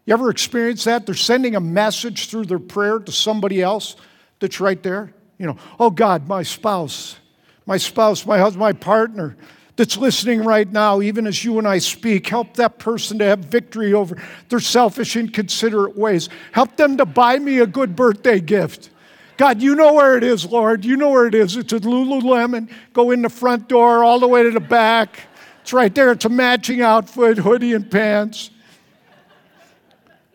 You 0.08 0.14
ever 0.14 0.30
experience 0.30 0.86
that? 0.86 1.06
They're 1.06 1.16
sending 1.16 1.58
a 1.58 1.60
message 1.60 2.30
through 2.30 2.46
their 2.46 2.60
prayer 2.60 2.98
to 2.98 3.12
somebody 3.12 3.62
else 3.62 3.98
that's 4.40 4.62
right 4.62 4.82
there. 4.82 5.14
You 5.38 5.48
know, 5.48 5.58
oh 5.80 5.92
God, 5.92 6.30
my 6.30 6.44
spouse, 6.44 7.18
my 7.66 7.76
spouse, 7.76 8.26
my 8.26 8.38
husband, 8.40 8.62
my 8.62 8.72
partner 8.72 9.36
that's 9.76 9.98
listening 9.98 10.46
right 10.46 10.72
now, 10.72 11.02
even 11.02 11.28
as 11.28 11.44
you 11.44 11.60
and 11.60 11.68
I 11.68 11.80
speak, 11.80 12.26
help 12.28 12.54
that 12.56 12.80
person 12.80 13.20
to 13.20 13.26
have 13.26 13.40
victory 13.40 13.94
over 13.94 14.16
their 14.48 14.62
selfish, 14.62 15.18
inconsiderate 15.18 15.98
ways. 15.98 16.30
Help 16.54 16.78
them 16.78 16.96
to 16.98 17.06
buy 17.06 17.38
me 17.38 17.60
a 17.60 17.68
good 17.68 17.94
birthday 17.94 18.40
gift. 18.40 18.90
God, 19.36 19.62
you 19.62 19.76
know 19.76 19.94
where 19.94 20.18
it 20.18 20.24
is, 20.24 20.46
Lord. 20.46 20.86
You 20.86 20.96
know 20.96 21.10
where 21.10 21.28
it 21.28 21.36
is. 21.36 21.58
It's 21.58 21.74
at 21.74 21.82
Lululemon. 21.82 22.72
Go 22.94 23.12
in 23.12 23.24
the 23.24 23.30
front 23.30 23.68
door 23.68 24.06
all 24.06 24.22
the 24.22 24.28
way 24.28 24.42
to 24.42 24.52
the 24.52 24.62
back. 24.62 25.20
It's 25.62 25.74
right 25.74 25.94
there. 25.94 26.14
It's 26.14 26.24
a 26.24 26.30
matching 26.30 26.82
outfit, 26.82 27.40
hoodie 27.40 27.74
and 27.74 27.92
pants. 27.92 28.52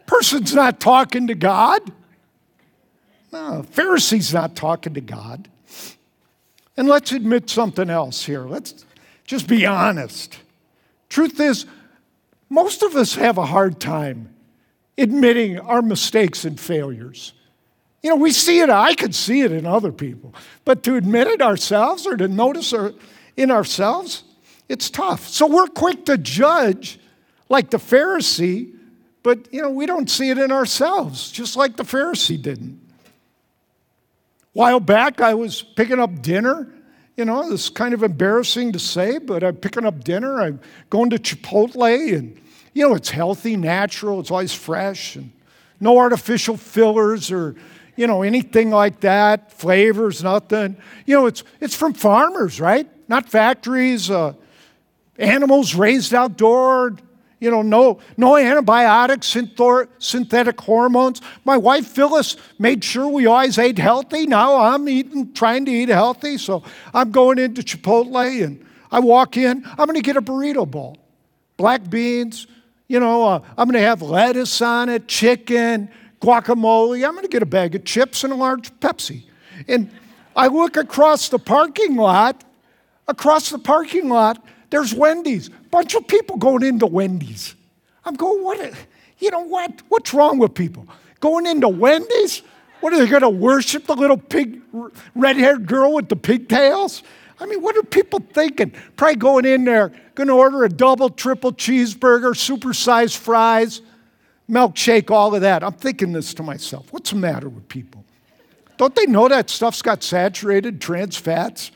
Person's 0.06 0.54
not 0.54 0.80
talking 0.80 1.26
to 1.28 1.34
God. 1.34 1.92
No, 3.32 3.64
Pharisee's 3.70 4.34
not 4.34 4.54
talking 4.54 4.94
to 4.94 5.00
God. 5.00 5.48
And 6.76 6.88
let's 6.88 7.12
admit 7.12 7.50
something 7.50 7.88
else 7.90 8.24
here. 8.24 8.46
Let's 8.46 8.84
just 9.24 9.46
be 9.46 9.66
honest. 9.66 10.38
Truth 11.08 11.40
is, 11.40 11.66
most 12.48 12.82
of 12.82 12.96
us 12.96 13.14
have 13.14 13.38
a 13.38 13.46
hard 13.46 13.80
time 13.80 14.34
admitting 14.98 15.58
our 15.58 15.82
mistakes 15.82 16.44
and 16.44 16.58
failures. 16.58 17.32
You 18.02 18.10
know, 18.10 18.16
we 18.16 18.32
see 18.32 18.60
it, 18.60 18.68
I 18.68 18.94
could 18.94 19.14
see 19.14 19.42
it 19.42 19.52
in 19.52 19.64
other 19.64 19.92
people, 19.92 20.34
but 20.64 20.82
to 20.82 20.96
admit 20.96 21.28
it 21.28 21.40
ourselves 21.40 22.06
or 22.06 22.16
to 22.16 22.28
notice 22.28 22.72
it 22.72 22.94
in 23.36 23.50
ourselves, 23.50 24.24
it's 24.68 24.90
tough. 24.90 25.28
So 25.28 25.46
we're 25.46 25.68
quick 25.68 26.04
to 26.06 26.18
judge 26.18 26.98
like 27.48 27.70
the 27.70 27.78
Pharisee, 27.78 28.74
but 29.22 29.52
you 29.52 29.62
know, 29.62 29.70
we 29.70 29.86
don't 29.86 30.10
see 30.10 30.30
it 30.30 30.38
in 30.38 30.52
ourselves, 30.52 31.30
just 31.30 31.56
like 31.56 31.76
the 31.76 31.84
Pharisee 31.84 32.40
didn't 32.40 32.82
while 34.52 34.80
back, 34.80 35.20
I 35.20 35.34
was 35.34 35.62
picking 35.62 35.98
up 35.98 36.22
dinner. 36.22 36.68
You 37.16 37.24
know, 37.24 37.52
it's 37.52 37.68
kind 37.68 37.94
of 37.94 38.02
embarrassing 38.02 38.72
to 38.72 38.78
say, 38.78 39.18
but 39.18 39.42
I'm 39.42 39.56
picking 39.56 39.84
up 39.84 40.04
dinner. 40.04 40.40
I'm 40.40 40.60
going 40.90 41.10
to 41.10 41.18
Chipotle, 41.18 42.16
and, 42.16 42.40
you 42.72 42.88
know, 42.88 42.94
it's 42.94 43.10
healthy, 43.10 43.56
natural, 43.56 44.20
it's 44.20 44.30
always 44.30 44.54
fresh, 44.54 45.16
and 45.16 45.32
no 45.80 45.98
artificial 45.98 46.56
fillers 46.56 47.30
or 47.30 47.56
you 47.96 48.06
know 48.06 48.22
anything 48.22 48.70
like 48.70 49.00
that, 49.00 49.52
flavors, 49.52 50.22
nothing. 50.22 50.76
You 51.04 51.16
know, 51.16 51.26
it's 51.26 51.44
it's 51.60 51.76
from 51.76 51.92
farmers, 51.92 52.58
right? 52.58 52.88
Not 53.08 53.28
factories. 53.28 54.10
Uh, 54.10 54.32
animals 55.18 55.74
raised 55.74 56.14
outdoor. 56.14 56.96
You 57.42 57.50
know, 57.50 57.62
no, 57.62 57.98
no 58.16 58.36
antibiotics, 58.36 59.36
synthetic 59.98 60.60
hormones. 60.60 61.20
My 61.44 61.56
wife 61.56 61.88
Phyllis 61.88 62.36
made 62.60 62.84
sure 62.84 63.08
we 63.08 63.26
always 63.26 63.58
ate 63.58 63.78
healthy. 63.78 64.28
Now 64.28 64.58
I'm 64.58 64.88
eating, 64.88 65.32
trying 65.32 65.64
to 65.64 65.72
eat 65.72 65.88
healthy. 65.88 66.38
So 66.38 66.62
I'm 66.94 67.10
going 67.10 67.40
into 67.40 67.62
Chipotle 67.62 68.44
and 68.44 68.64
I 68.92 69.00
walk 69.00 69.36
in. 69.36 69.64
I'm 69.66 69.86
going 69.86 69.96
to 69.96 70.02
get 70.02 70.16
a 70.16 70.22
burrito 70.22 70.70
bowl, 70.70 70.98
black 71.56 71.90
beans. 71.90 72.46
You 72.86 73.00
know, 73.00 73.26
uh, 73.26 73.40
I'm 73.58 73.68
going 73.68 73.82
to 73.82 73.88
have 73.88 74.02
lettuce 74.02 74.62
on 74.62 74.88
it, 74.88 75.08
chicken, 75.08 75.90
guacamole. 76.20 77.04
I'm 77.04 77.10
going 77.10 77.24
to 77.24 77.28
get 77.28 77.42
a 77.42 77.46
bag 77.46 77.74
of 77.74 77.84
chips 77.84 78.22
and 78.22 78.32
a 78.32 78.36
large 78.36 78.70
Pepsi. 78.78 79.24
And 79.66 79.90
I 80.36 80.46
look 80.46 80.76
across 80.76 81.28
the 81.28 81.40
parking 81.40 81.96
lot. 81.96 82.44
Across 83.08 83.50
the 83.50 83.58
parking 83.58 84.08
lot, 84.08 84.46
there's 84.70 84.94
Wendy's. 84.94 85.50
Bunch 85.72 85.94
of 85.94 86.06
people 86.06 86.36
going 86.36 86.62
into 86.62 86.86
Wendy's. 86.86 87.56
I'm 88.04 88.14
going, 88.14 88.44
what? 88.44 88.74
You 89.18 89.30
know 89.30 89.40
what? 89.40 89.82
What's 89.88 90.12
wrong 90.12 90.38
with 90.38 90.54
people? 90.54 90.86
Going 91.18 91.46
into 91.46 91.66
Wendy's? 91.66 92.42
What 92.80 92.92
are 92.92 92.98
they 92.98 93.06
going 93.06 93.22
to 93.22 93.30
worship 93.30 93.86
the 93.86 93.94
little 93.94 94.18
pig, 94.18 94.60
red 95.14 95.36
haired 95.36 95.66
girl 95.66 95.94
with 95.94 96.10
the 96.10 96.16
pigtails? 96.16 97.02
I 97.40 97.46
mean, 97.46 97.62
what 97.62 97.74
are 97.76 97.82
people 97.82 98.20
thinking? 98.34 98.74
Probably 98.96 99.16
going 99.16 99.46
in 99.46 99.64
there, 99.64 99.92
going 100.14 100.28
to 100.28 100.34
order 100.34 100.64
a 100.64 100.68
double, 100.68 101.08
triple 101.08 101.52
cheeseburger, 101.52 102.34
supersized 102.34 103.16
fries, 103.16 103.80
milkshake, 104.50 105.10
all 105.10 105.34
of 105.34 105.40
that. 105.40 105.64
I'm 105.64 105.72
thinking 105.72 106.12
this 106.12 106.34
to 106.34 106.42
myself. 106.42 106.92
What's 106.92 107.10
the 107.10 107.16
matter 107.16 107.48
with 107.48 107.66
people? 107.68 108.04
Don't 108.76 108.94
they 108.94 109.06
know 109.06 109.26
that 109.26 109.48
stuff's 109.48 109.80
got 109.80 110.02
saturated 110.02 110.82
trans 110.82 111.16
fats? 111.16 111.70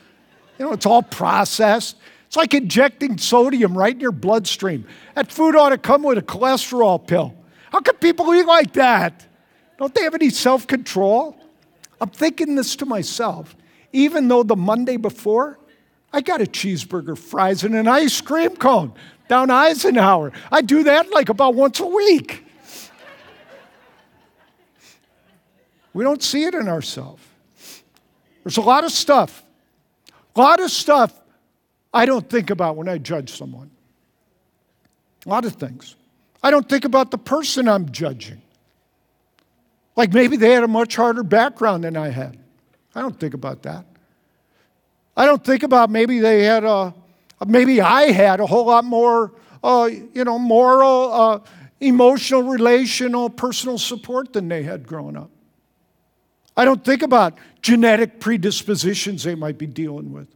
You 0.59 0.65
know, 0.65 0.73
it's 0.73 0.85
all 0.85 1.01
processed. 1.01 1.95
It's 2.27 2.35
like 2.35 2.53
injecting 2.53 3.17
sodium 3.17 3.77
right 3.77 3.93
in 3.93 4.01
your 4.01 4.11
bloodstream. 4.11 4.85
That 5.15 5.31
food 5.31 5.55
ought 5.55 5.69
to 5.69 5.77
come 5.77 6.03
with 6.03 6.17
a 6.17 6.21
cholesterol 6.21 7.05
pill. 7.05 7.33
How 7.71 7.79
can 7.79 7.95
people 7.95 8.33
eat 8.35 8.45
like 8.45 8.73
that? 8.73 9.25
Don't 9.77 9.95
they 9.95 10.03
have 10.03 10.13
any 10.13 10.29
self 10.29 10.67
control? 10.67 11.37
I'm 12.01 12.09
thinking 12.09 12.55
this 12.55 12.75
to 12.77 12.85
myself. 12.85 13.55
Even 13.93 14.27
though 14.27 14.43
the 14.43 14.55
Monday 14.55 14.97
before, 14.97 15.57
I 16.11 16.21
got 16.21 16.41
a 16.41 16.45
cheeseburger, 16.45 17.17
fries, 17.17 17.63
and 17.63 17.75
an 17.75 17.87
ice 17.87 18.19
cream 18.19 18.55
cone 18.57 18.93
down 19.29 19.49
Eisenhower. 19.49 20.33
I 20.51 20.61
do 20.61 20.83
that 20.83 21.11
like 21.11 21.29
about 21.29 21.55
once 21.55 21.79
a 21.79 21.85
week. 21.85 22.45
We 25.93 26.03
don't 26.03 26.21
see 26.21 26.43
it 26.43 26.53
in 26.53 26.67
ourselves. 26.67 27.23
There's 28.43 28.57
a 28.57 28.61
lot 28.61 28.83
of 28.83 28.91
stuff, 28.91 29.43
a 30.35 30.39
lot 30.39 30.59
of 30.59 30.69
stuff 30.71 31.16
I 31.97 32.05
don't 32.05 32.29
think 32.29 32.51
about 32.51 32.75
when 32.75 32.87
I 32.87 32.99
judge 32.99 33.35
someone. 33.35 33.71
A 35.25 35.29
lot 35.29 35.45
of 35.45 35.53
things. 35.53 35.95
I 36.43 36.51
don't 36.51 36.69
think 36.69 36.85
about 36.85 37.09
the 37.09 37.17
person 37.17 37.67
I'm 37.67 37.91
judging. 37.91 38.39
Like 39.95 40.13
maybe 40.13 40.37
they 40.37 40.51
had 40.51 40.63
a 40.63 40.67
much 40.67 40.95
harder 40.95 41.23
background 41.23 41.85
than 41.85 41.97
I 41.97 42.09
had. 42.09 42.37
I 42.93 43.01
don't 43.01 43.19
think 43.19 43.33
about 43.33 43.63
that. 43.63 43.83
I 45.15 45.25
don't 45.25 45.43
think 45.43 45.63
about 45.63 45.89
maybe 45.89 46.19
they 46.19 46.43
had 46.43 46.63
a, 46.63 46.93
maybe 47.47 47.81
I 47.81 48.11
had 48.11 48.41
a 48.41 48.45
whole 48.45 48.67
lot 48.67 48.85
more, 48.85 49.33
uh, 49.63 49.89
you 50.13 50.23
know, 50.23 50.37
moral, 50.37 51.11
uh, 51.11 51.39
emotional, 51.79 52.43
relational, 52.43 53.27
personal 53.27 53.79
support 53.79 54.33
than 54.33 54.47
they 54.49 54.61
had 54.61 54.85
growing 54.85 55.17
up. 55.17 55.31
I 56.55 56.63
don't 56.63 56.85
think 56.85 57.01
about 57.01 57.39
genetic 57.63 58.19
predispositions 58.19 59.23
they 59.23 59.33
might 59.33 59.57
be 59.57 59.65
dealing 59.65 60.13
with 60.13 60.27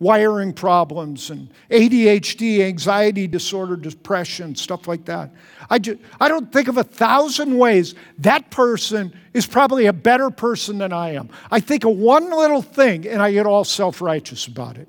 wiring 0.00 0.52
problems 0.52 1.30
and 1.30 1.50
ADHD, 1.70 2.60
anxiety 2.60 3.26
disorder, 3.26 3.76
depression, 3.76 4.54
stuff 4.56 4.88
like 4.88 5.04
that. 5.04 5.30
I, 5.68 5.78
just, 5.78 6.00
I 6.18 6.28
don't 6.28 6.50
think 6.50 6.68
of 6.68 6.78
a 6.78 6.84
thousand 6.84 7.56
ways 7.56 7.94
that 8.18 8.50
person 8.50 9.12
is 9.34 9.46
probably 9.46 9.86
a 9.86 9.92
better 9.92 10.30
person 10.30 10.78
than 10.78 10.92
I 10.92 11.10
am. 11.10 11.28
I 11.50 11.60
think 11.60 11.84
of 11.84 11.96
one 11.96 12.30
little 12.30 12.62
thing 12.62 13.06
and 13.06 13.22
I 13.22 13.30
get 13.30 13.46
all 13.46 13.62
self 13.62 14.00
righteous 14.00 14.46
about 14.46 14.78
it. 14.78 14.88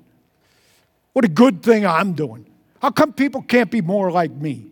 What 1.12 1.26
a 1.26 1.28
good 1.28 1.62
thing 1.62 1.86
I'm 1.86 2.14
doing. 2.14 2.46
How 2.80 2.90
come 2.90 3.12
people 3.12 3.42
can't 3.42 3.70
be 3.70 3.82
more 3.82 4.10
like 4.10 4.32
me? 4.32 4.66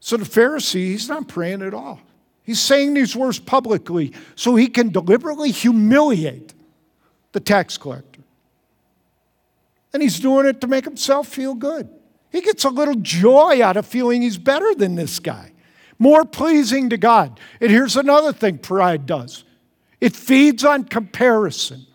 So 0.00 0.16
the 0.16 0.24
Pharisee, 0.24 0.90
he's 0.90 1.08
not 1.08 1.28
praying 1.28 1.62
at 1.62 1.74
all. 1.74 2.00
He's 2.42 2.60
saying 2.60 2.94
these 2.94 3.16
words 3.16 3.38
publicly 3.38 4.12
so 4.34 4.56
he 4.56 4.66
can 4.66 4.90
deliberately 4.90 5.52
humiliate 5.52 6.54
the 7.32 7.40
tax 7.40 7.76
collector. 7.76 8.15
And 9.96 10.02
he's 10.02 10.20
doing 10.20 10.44
it 10.44 10.60
to 10.60 10.66
make 10.66 10.84
himself 10.84 11.26
feel 11.26 11.54
good. 11.54 11.88
He 12.30 12.42
gets 12.42 12.64
a 12.64 12.68
little 12.68 12.96
joy 12.96 13.62
out 13.62 13.78
of 13.78 13.86
feeling 13.86 14.20
he's 14.20 14.36
better 14.36 14.74
than 14.74 14.94
this 14.94 15.18
guy, 15.18 15.52
more 15.98 16.26
pleasing 16.26 16.90
to 16.90 16.98
God. 16.98 17.40
And 17.62 17.70
here's 17.70 17.96
another 17.96 18.34
thing 18.34 18.58
pride 18.58 19.06
does 19.06 19.44
it 19.98 20.14
feeds 20.14 20.66
on 20.66 20.84
comparison. 20.84 21.86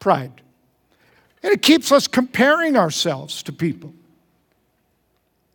Pride. 0.00 0.42
And 1.42 1.50
it 1.50 1.62
keeps 1.62 1.90
us 1.90 2.06
comparing 2.06 2.76
ourselves 2.76 3.42
to 3.44 3.54
people. 3.54 3.94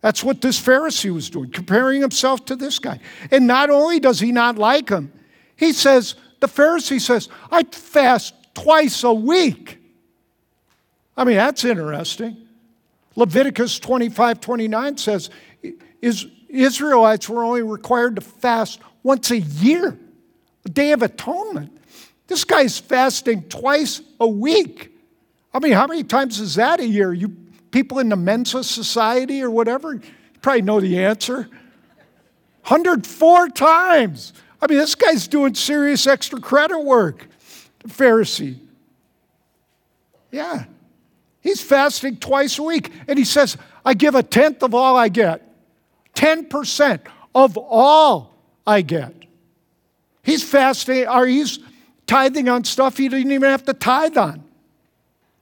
That's 0.02 0.24
what 0.24 0.41
this 0.41 0.60
Pharisee 0.60 1.13
was 1.13 1.30
doing, 1.30 1.52
comparing 1.52 2.02
himself 2.02 2.45
to 2.45 2.56
this 2.56 2.80
guy. 2.80 3.00
And 3.30 3.45
not 3.45 3.69
only 3.69 4.00
does 4.00 4.19
he 4.19 4.32
not 4.32 4.58
like 4.58 4.89
him, 4.89 5.13
he 5.56 5.71
says, 5.71 6.15
the 6.39 6.48
Pharisee 6.48 7.00
says, 7.00 7.30
I 7.52 7.62
fast 7.62 8.34
twice 8.56 9.04
a 9.04 9.13
week. 9.13 9.85
I 11.17 11.23
mean, 11.23 11.38
that's 11.38 11.63
interesting. 11.63 12.38
Leviticus 13.15 13.80
25 13.80 14.41
29 14.41 14.97
says 14.97 15.30
is, 16.01 16.28
Israelites 16.49 17.28
were 17.30 17.43
only 17.43 17.62
required 17.62 18.15
to 18.15 18.21
fast 18.21 18.80
once 19.04 19.32
a 19.32 19.39
year, 19.39 19.97
a 20.65 20.69
day 20.69 20.91
of 20.91 21.01
atonement. 21.01 21.71
This 22.28 22.43
guy's 22.43 22.80
fasting 22.80 23.43
twice 23.43 24.01
a 24.19 24.28
week. 24.28 24.91
I 25.54 25.60
mean, 25.60 25.73
how 25.73 25.88
many 25.88 26.04
times 26.04 26.39
is 26.39 26.56
that 26.56 26.80
a 26.80 26.88
year? 26.88 27.13
You 27.13 27.36
people 27.71 27.99
in 27.99 28.08
the 28.08 28.15
Mensa 28.15 28.63
Society 28.63 29.43
or 29.43 29.49
whatever, 29.49 29.99
probably 30.41 30.62
know 30.62 30.80
the 30.80 31.04
answer. 31.04 31.49
104 32.67 33.49
times. 33.49 34.32
I 34.62 34.67
mean, 34.67 34.78
this 34.78 34.95
guy's 34.95 35.28
doing 35.28 35.54
serious 35.54 36.08
extra 36.08 36.39
credit 36.39 36.80
work. 36.80 37.28
The 37.80 37.89
Pharisee. 37.89 38.60
Yeah. 40.32 40.65
He's 41.46 41.62
fasting 41.62 42.18
twice 42.18 42.58
a 42.58 42.64
week. 42.64 42.92
And 43.08 43.20
he 43.20 43.24
says, 43.24 43.56
I 43.86 43.94
give 43.94 44.16
a 44.16 44.24
tenth 44.24 44.64
of 44.64 44.74
all 44.74 44.98
I 44.98 45.10
get. 45.10 45.48
10% 46.16 47.02
of 47.36 47.56
all 47.56 48.34
I 48.66 48.82
get. 48.82 49.14
He's 50.24 50.44
fasting, 50.44 51.08
or 51.08 51.28
he's 51.28 51.60
tithing 52.08 52.50
on 52.50 52.64
stuff 52.64 52.98
he 52.98 53.10
didn't 53.10 53.32
even 53.32 53.48
have 53.48 53.64
to 53.66 53.76
tithe 53.76 54.18
on. 54.18 54.44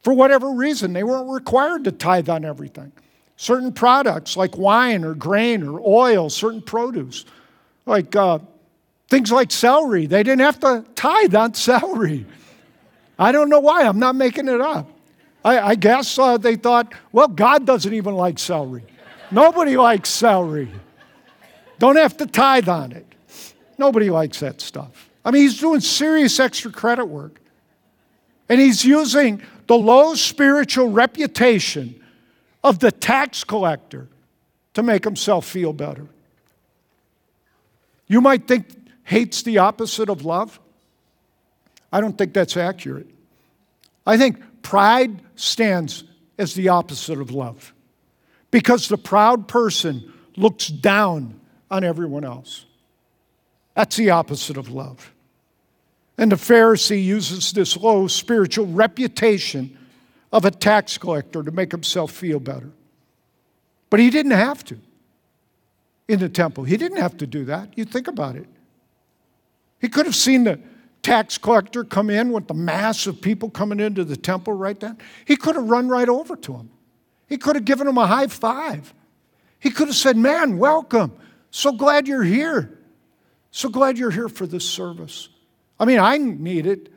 For 0.01 0.13
whatever 0.13 0.51
reason, 0.51 0.91
they 0.91 1.03
weren't 1.03 1.29
required 1.29 1.85
to 1.85 1.93
tithe 1.93 2.27
on 2.27 2.43
everything. 2.43 2.91
Certain 3.37 3.71
products 3.71 4.35
like 4.35 4.57
wine 4.57 5.05
or 5.05 5.13
grain 5.13 5.63
or 5.63 5.79
oil, 5.79 6.29
certain 6.29 6.61
produce, 6.61 7.23
like 7.85 8.13
uh, 8.13 8.39
things 9.07 9.31
like 9.31 9.53
celery, 9.53 10.05
they 10.05 10.21
didn't 10.21 10.41
have 10.41 10.59
to 10.59 10.83
tithe 10.95 11.33
on 11.33 11.53
celery. 11.53 12.25
I 13.17 13.31
don't 13.31 13.47
know 13.47 13.61
why, 13.61 13.87
I'm 13.87 13.99
not 13.99 14.15
making 14.15 14.49
it 14.49 14.59
up. 14.59 14.89
I, 15.43 15.59
I 15.59 15.75
guess 15.75 16.17
uh, 16.17 16.37
they 16.37 16.55
thought, 16.55 16.93
well, 17.11 17.27
God 17.27 17.65
doesn't 17.65 17.93
even 17.93 18.15
like 18.15 18.39
celery. 18.39 18.83
Nobody 19.31 19.75
likes 19.77 20.09
celery. 20.09 20.69
Don't 21.79 21.97
have 21.97 22.15
to 22.17 22.25
tithe 22.25 22.69
on 22.69 22.91
it. 22.91 23.05
Nobody 23.77 24.09
likes 24.09 24.39
that 24.39 24.61
stuff. 24.61 25.09
I 25.25 25.31
mean, 25.31 25.43
he's 25.43 25.59
doing 25.59 25.81
serious 25.81 26.39
extra 26.39 26.71
credit 26.71 27.05
work. 27.05 27.41
And 28.49 28.59
he's 28.59 28.85
using 28.85 29.41
the 29.67 29.75
low 29.75 30.15
spiritual 30.15 30.89
reputation 30.89 32.01
of 32.63 32.79
the 32.79 32.91
tax 32.91 33.43
collector 33.43 34.07
to 34.73 34.83
make 34.83 35.03
himself 35.03 35.45
feel 35.45 35.73
better. 35.73 36.07
You 38.07 38.21
might 38.21 38.47
think 38.47 38.67
hate's 39.03 39.41
the 39.43 39.57
opposite 39.57 40.09
of 40.09 40.25
love. 40.25 40.59
I 41.91 42.01
don't 42.01 42.17
think 42.17 42.33
that's 42.33 42.57
accurate. 42.57 43.07
I 44.05 44.17
think 44.17 44.41
Pride 44.63 45.21
stands 45.35 46.03
as 46.39 46.55
the 46.55 46.69
opposite 46.69 47.19
of 47.19 47.29
love 47.29 47.73
because 48.49 48.87
the 48.87 48.97
proud 48.97 49.47
person 49.47 50.11
looks 50.35 50.67
down 50.67 51.39
on 51.69 51.83
everyone 51.83 52.23
else. 52.23 52.65
That's 53.75 53.95
the 53.95 54.09
opposite 54.09 54.57
of 54.57 54.69
love. 54.69 55.13
And 56.17 56.31
the 56.31 56.35
Pharisee 56.35 57.03
uses 57.03 57.51
this 57.51 57.77
low 57.77 58.07
spiritual 58.07 58.67
reputation 58.67 59.77
of 60.31 60.45
a 60.45 60.51
tax 60.51 60.97
collector 60.97 61.43
to 61.43 61.51
make 61.51 61.71
himself 61.71 62.11
feel 62.11 62.39
better. 62.39 62.71
But 63.89 63.99
he 63.99 64.09
didn't 64.09 64.31
have 64.31 64.63
to. 64.65 64.79
in 66.07 66.19
the 66.19 66.29
temple. 66.29 66.63
He 66.63 66.77
didn't 66.77 66.97
have 66.97 67.17
to 67.17 67.27
do 67.27 67.45
that. 67.45 67.77
You 67.77 67.85
think 67.85 68.07
about 68.07 68.35
it. 68.35 68.47
He 69.79 69.89
could 69.89 70.05
have 70.05 70.15
seen 70.15 70.43
the 70.43 70.59
tax 71.03 71.37
collector 71.37 71.83
come 71.83 72.09
in 72.09 72.31
with 72.31 72.47
the 72.47 72.53
mass 72.53 73.05
of 73.05 73.21
people 73.21 73.49
coming 73.49 73.79
into 73.79 74.03
the 74.03 74.17
temple 74.17 74.53
right 74.53 74.79
then. 74.79 74.97
He 75.25 75.35
could 75.35 75.55
have 75.55 75.69
run 75.69 75.89
right 75.89 76.09
over 76.09 76.35
to 76.37 76.53
him. 76.53 76.71
He 77.27 77.37
could 77.37 77.55
have 77.55 77.65
given 77.65 77.87
him 77.87 77.97
a 77.97 78.07
high 78.07 78.27
five. 78.27 78.93
He 79.59 79.69
could 79.69 79.87
have 79.87 79.97
said, 79.97 80.17
Man, 80.17 80.57
welcome. 80.57 81.13
So 81.51 81.71
glad 81.71 82.07
you're 82.07 82.23
here. 82.23 82.79
So 83.51 83.69
glad 83.69 83.97
you're 83.97 84.11
here 84.11 84.29
for 84.29 84.47
this 84.47 84.67
service. 84.67 85.29
I 85.79 85.85
mean, 85.85 85.99
I 85.99 86.17
need 86.17 86.65
it. 86.65 86.91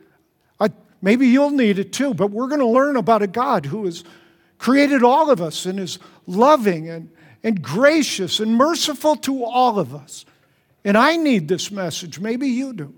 I, 0.58 0.70
maybe 1.02 1.26
you'll 1.26 1.50
need 1.50 1.78
it 1.78 1.92
too, 1.92 2.14
but 2.14 2.30
we're 2.30 2.48
going 2.48 2.60
to 2.60 2.66
learn 2.66 2.96
about 2.96 3.22
a 3.22 3.26
God 3.26 3.66
who 3.66 3.84
has 3.84 4.04
created 4.58 5.02
all 5.02 5.30
of 5.30 5.42
us 5.42 5.66
and 5.66 5.78
is 5.78 5.98
loving 6.26 6.88
and, 6.88 7.10
and 7.42 7.60
gracious 7.60 8.40
and 8.40 8.54
merciful 8.54 9.16
to 9.16 9.44
all 9.44 9.78
of 9.78 9.94
us. 9.94 10.24
And 10.84 10.96
I 10.96 11.16
need 11.16 11.48
this 11.48 11.70
message. 11.70 12.20
Maybe 12.20 12.48
you 12.48 12.72
do. 12.72 12.94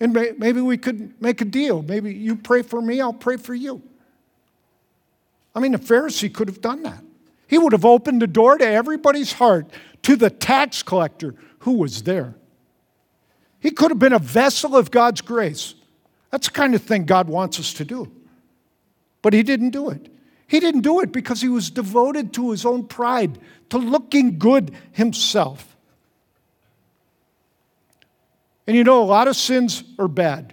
And 0.00 0.12
maybe 0.12 0.60
we 0.60 0.78
could 0.78 1.20
make 1.20 1.40
a 1.40 1.44
deal. 1.44 1.82
Maybe 1.82 2.14
you 2.14 2.36
pray 2.36 2.62
for 2.62 2.80
me, 2.80 3.00
I'll 3.00 3.12
pray 3.12 3.36
for 3.36 3.54
you. 3.54 3.82
I 5.54 5.60
mean, 5.60 5.72
the 5.72 5.78
Pharisee 5.78 6.32
could 6.32 6.48
have 6.48 6.60
done 6.60 6.84
that. 6.84 7.02
He 7.48 7.58
would 7.58 7.72
have 7.72 7.84
opened 7.84 8.22
the 8.22 8.26
door 8.26 8.58
to 8.58 8.66
everybody's 8.66 9.32
heart, 9.32 9.66
to 10.02 10.14
the 10.14 10.30
tax 10.30 10.82
collector 10.82 11.34
who 11.60 11.72
was 11.72 12.02
there. 12.02 12.34
He 13.58 13.70
could 13.70 13.90
have 13.90 13.98
been 13.98 14.12
a 14.12 14.20
vessel 14.20 14.76
of 14.76 14.90
God's 14.90 15.20
grace. 15.20 15.74
That's 16.30 16.48
the 16.48 16.54
kind 16.54 16.74
of 16.74 16.82
thing 16.82 17.04
God 17.06 17.28
wants 17.28 17.58
us 17.58 17.72
to 17.74 17.84
do. 17.84 18.12
But 19.22 19.32
he 19.32 19.42
didn't 19.42 19.70
do 19.70 19.90
it. 19.90 20.12
He 20.46 20.60
didn't 20.60 20.82
do 20.82 21.00
it 21.00 21.10
because 21.10 21.40
he 21.40 21.48
was 21.48 21.70
devoted 21.70 22.32
to 22.34 22.52
his 22.52 22.64
own 22.64 22.86
pride, 22.86 23.38
to 23.70 23.78
looking 23.78 24.38
good 24.38 24.70
himself. 24.92 25.76
And 28.68 28.76
you 28.76 28.84
know, 28.84 29.02
a 29.02 29.04
lot 29.04 29.28
of 29.28 29.34
sins 29.34 29.82
are 29.98 30.08
bad. 30.08 30.52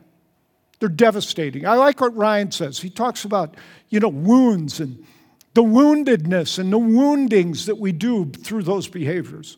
They're 0.80 0.88
devastating. 0.88 1.68
I 1.68 1.74
like 1.74 2.00
what 2.00 2.16
Ryan 2.16 2.50
says. 2.50 2.80
He 2.80 2.90
talks 2.90 3.26
about, 3.26 3.56
you 3.90 4.00
know, 4.00 4.08
wounds 4.08 4.80
and 4.80 5.06
the 5.54 5.62
woundedness 5.62 6.58
and 6.58 6.72
the 6.72 6.78
woundings 6.78 7.66
that 7.66 7.78
we 7.78 7.92
do 7.92 8.32
through 8.32 8.64
those 8.64 8.88
behaviors. 8.88 9.58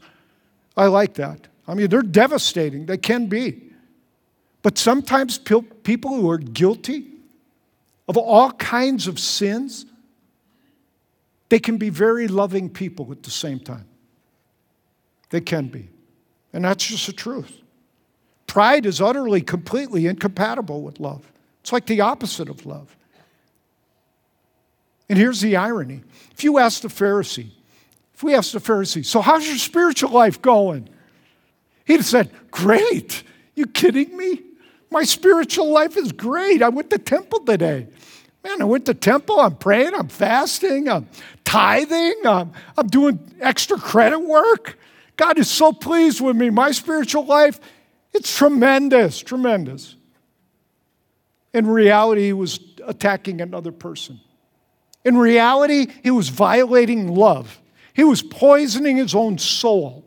I 0.75 0.87
like 0.87 1.13
that. 1.15 1.47
I 1.67 1.75
mean, 1.75 1.87
they're 1.89 2.01
devastating. 2.01 2.87
They 2.87 2.97
can 2.97 3.27
be. 3.27 3.61
But 4.63 4.79
sometimes 4.79 5.37
people 5.37 6.15
who 6.15 6.27
are 6.29 6.39
guilty 6.39 7.11
of 8.07 8.17
all 8.17 8.51
kinds 8.53 9.07
of 9.07 9.19
sins, 9.19 9.85
they 11.49 11.59
can 11.59 11.77
be 11.77 11.89
very 11.89 12.27
loving 12.27 12.71
people 12.71 13.11
at 13.11 13.21
the 13.21 13.29
same 13.31 13.59
time. 13.59 13.85
They 15.29 15.41
can 15.41 15.67
be. 15.67 15.89
And 16.53 16.65
that's 16.65 16.87
just 16.87 17.05
the 17.05 17.13
truth. 17.13 17.61
Pride 18.47 18.85
is 18.85 19.01
utterly, 19.01 19.41
completely 19.41 20.07
incompatible 20.07 20.81
with 20.81 20.99
love. 20.99 21.31
It's 21.61 21.71
like 21.71 21.85
the 21.85 22.01
opposite 22.01 22.49
of 22.49 22.65
love. 22.65 22.95
And 25.09 25.17
here's 25.17 25.41
the 25.41 25.55
irony. 25.55 26.01
If 26.31 26.43
you 26.43 26.57
ask 26.57 26.81
the 26.81 26.87
Pharisee, 26.87 27.51
if 28.13 28.23
we 28.23 28.33
asked 28.33 28.53
the 28.53 28.59
Pharisee, 28.59 29.05
so 29.05 29.21
how's 29.21 29.47
your 29.47 29.57
spiritual 29.57 30.11
life 30.11 30.41
going? 30.41 30.89
He'd 31.85 31.97
have 31.97 32.05
said, 32.05 32.31
Great. 32.51 33.23
You 33.55 33.65
kidding 33.65 34.15
me? 34.15 34.41
My 34.89 35.03
spiritual 35.03 35.71
life 35.71 35.97
is 35.97 36.11
great. 36.11 36.61
I 36.61 36.69
went 36.69 36.89
to 36.91 36.97
temple 36.97 37.39
today. 37.39 37.87
Man, 38.43 38.61
I 38.61 38.65
went 38.65 38.85
to 38.85 38.93
temple. 38.93 39.39
I'm 39.39 39.55
praying. 39.55 39.93
I'm 39.93 40.07
fasting. 40.07 40.87
I'm 40.87 41.07
tithing. 41.43 42.15
I'm, 42.25 42.51
I'm 42.77 42.87
doing 42.87 43.19
extra 43.41 43.77
credit 43.77 44.19
work. 44.19 44.77
God 45.17 45.39
is 45.39 45.49
so 45.49 45.73
pleased 45.73 46.21
with 46.21 46.35
me. 46.35 46.49
My 46.49 46.71
spiritual 46.71 47.25
life 47.25 47.59
it's 48.17 48.35
tremendous, 48.35 49.19
tremendous. 49.19 49.95
In 51.53 51.67
reality, 51.67 52.23
he 52.23 52.33
was 52.33 52.59
attacking 52.85 53.41
another 53.41 53.71
person. 53.71 54.19
In 55.05 55.17
reality, 55.17 55.87
he 56.03 56.11
was 56.11 56.29
violating 56.29 57.15
love. 57.15 57.61
He 57.93 58.03
was 58.03 58.21
poisoning 58.21 58.97
his 58.97 59.15
own 59.15 59.37
soul. 59.37 60.03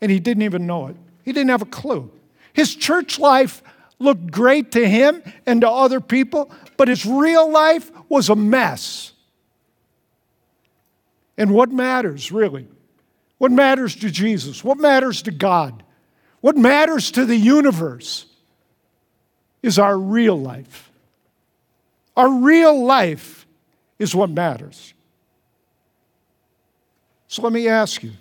And 0.00 0.10
he 0.10 0.20
didn't 0.20 0.42
even 0.42 0.66
know 0.66 0.88
it. 0.88 0.96
He 1.24 1.32
didn't 1.32 1.50
have 1.50 1.62
a 1.62 1.66
clue. 1.66 2.10
His 2.52 2.74
church 2.74 3.18
life 3.18 3.62
looked 3.98 4.30
great 4.30 4.72
to 4.72 4.86
him 4.86 5.22
and 5.46 5.62
to 5.62 5.70
other 5.70 6.00
people, 6.00 6.50
but 6.76 6.88
his 6.88 7.06
real 7.06 7.50
life 7.50 7.90
was 8.08 8.28
a 8.28 8.36
mess. 8.36 9.12
And 11.38 11.52
what 11.52 11.70
matters, 11.70 12.30
really? 12.32 12.66
What 13.38 13.52
matters 13.52 13.94
to 13.96 14.10
Jesus? 14.10 14.64
What 14.64 14.78
matters 14.78 15.22
to 15.22 15.30
God? 15.30 15.82
What 16.46 16.56
matters 16.56 17.10
to 17.10 17.24
the 17.24 17.34
universe 17.34 18.24
is 19.64 19.80
our 19.80 19.98
real 19.98 20.40
life. 20.40 20.92
Our 22.16 22.30
real 22.30 22.84
life 22.84 23.44
is 23.98 24.14
what 24.14 24.30
matters. 24.30 24.94
So 27.26 27.42
let 27.42 27.52
me 27.52 27.66
ask 27.66 28.04
you 28.04 28.12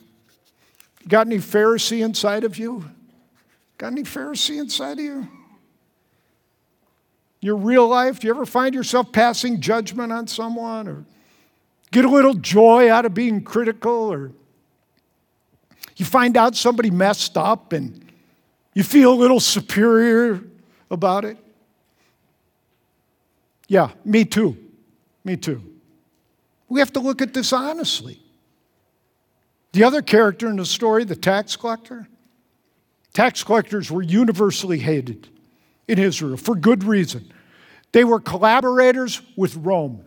got 1.08 1.28
any 1.28 1.38
Pharisee 1.38 2.04
inside 2.04 2.44
of 2.44 2.58
you? 2.58 2.86
Got 3.78 3.92
any 3.92 4.02
Pharisee 4.02 4.60
inside 4.60 4.98
of 4.98 5.06
you? 5.06 5.28
Your 7.42 7.58
real 7.58 7.88
life, 7.88 8.22
do 8.22 8.26
you 8.28 8.34
ever 8.34 8.48
find 8.48 8.74
yourself 8.74 9.12
passing 9.12 9.62
judgment 9.62 10.12
on 10.12 10.26
someone 10.26 10.88
or 10.88 11.06
get 11.92 12.06
a 12.06 12.10
little 12.10 12.34
joy 12.34 12.90
out 12.92 13.06
of 13.06 13.14
being 13.14 13.44
critical 13.44 14.12
or 14.12 14.32
you 15.96 16.06
find 16.06 16.36
out 16.36 16.56
somebody 16.56 16.90
messed 16.90 17.38
up 17.38 17.72
and 17.72 18.02
you 18.76 18.84
feel 18.84 19.14
a 19.14 19.16
little 19.16 19.40
superior 19.40 20.44
about 20.92 21.26
it? 21.26 21.38
Yeah, 23.68 23.90
me 24.04 24.26
too. 24.26 24.58
Me 25.24 25.36
too. 25.36 25.62
We 26.70 26.80
have 26.80 26.94
to 26.94 27.00
look 27.00 27.22
at 27.22 27.34
this 27.34 27.52
honestly. 27.52 28.20
The 29.72 29.84
other 29.84 30.02
character 30.02 30.48
in 30.48 30.56
the 30.56 30.66
story, 30.66 31.04
the 31.04 31.16
tax 31.16 31.56
collector, 31.56 32.08
tax 33.14 33.44
collectors 33.44 33.92
were 33.92 34.02
universally 34.02 34.80
hated 34.80 35.28
in 35.88 36.00
Israel 36.00 36.38
for 36.38 36.56
good 36.56 36.84
reason. 36.84 37.32
They 37.92 38.04
were 38.04 38.20
collaborators 38.20 39.22
with 39.36 39.56
Rome, 39.58 40.06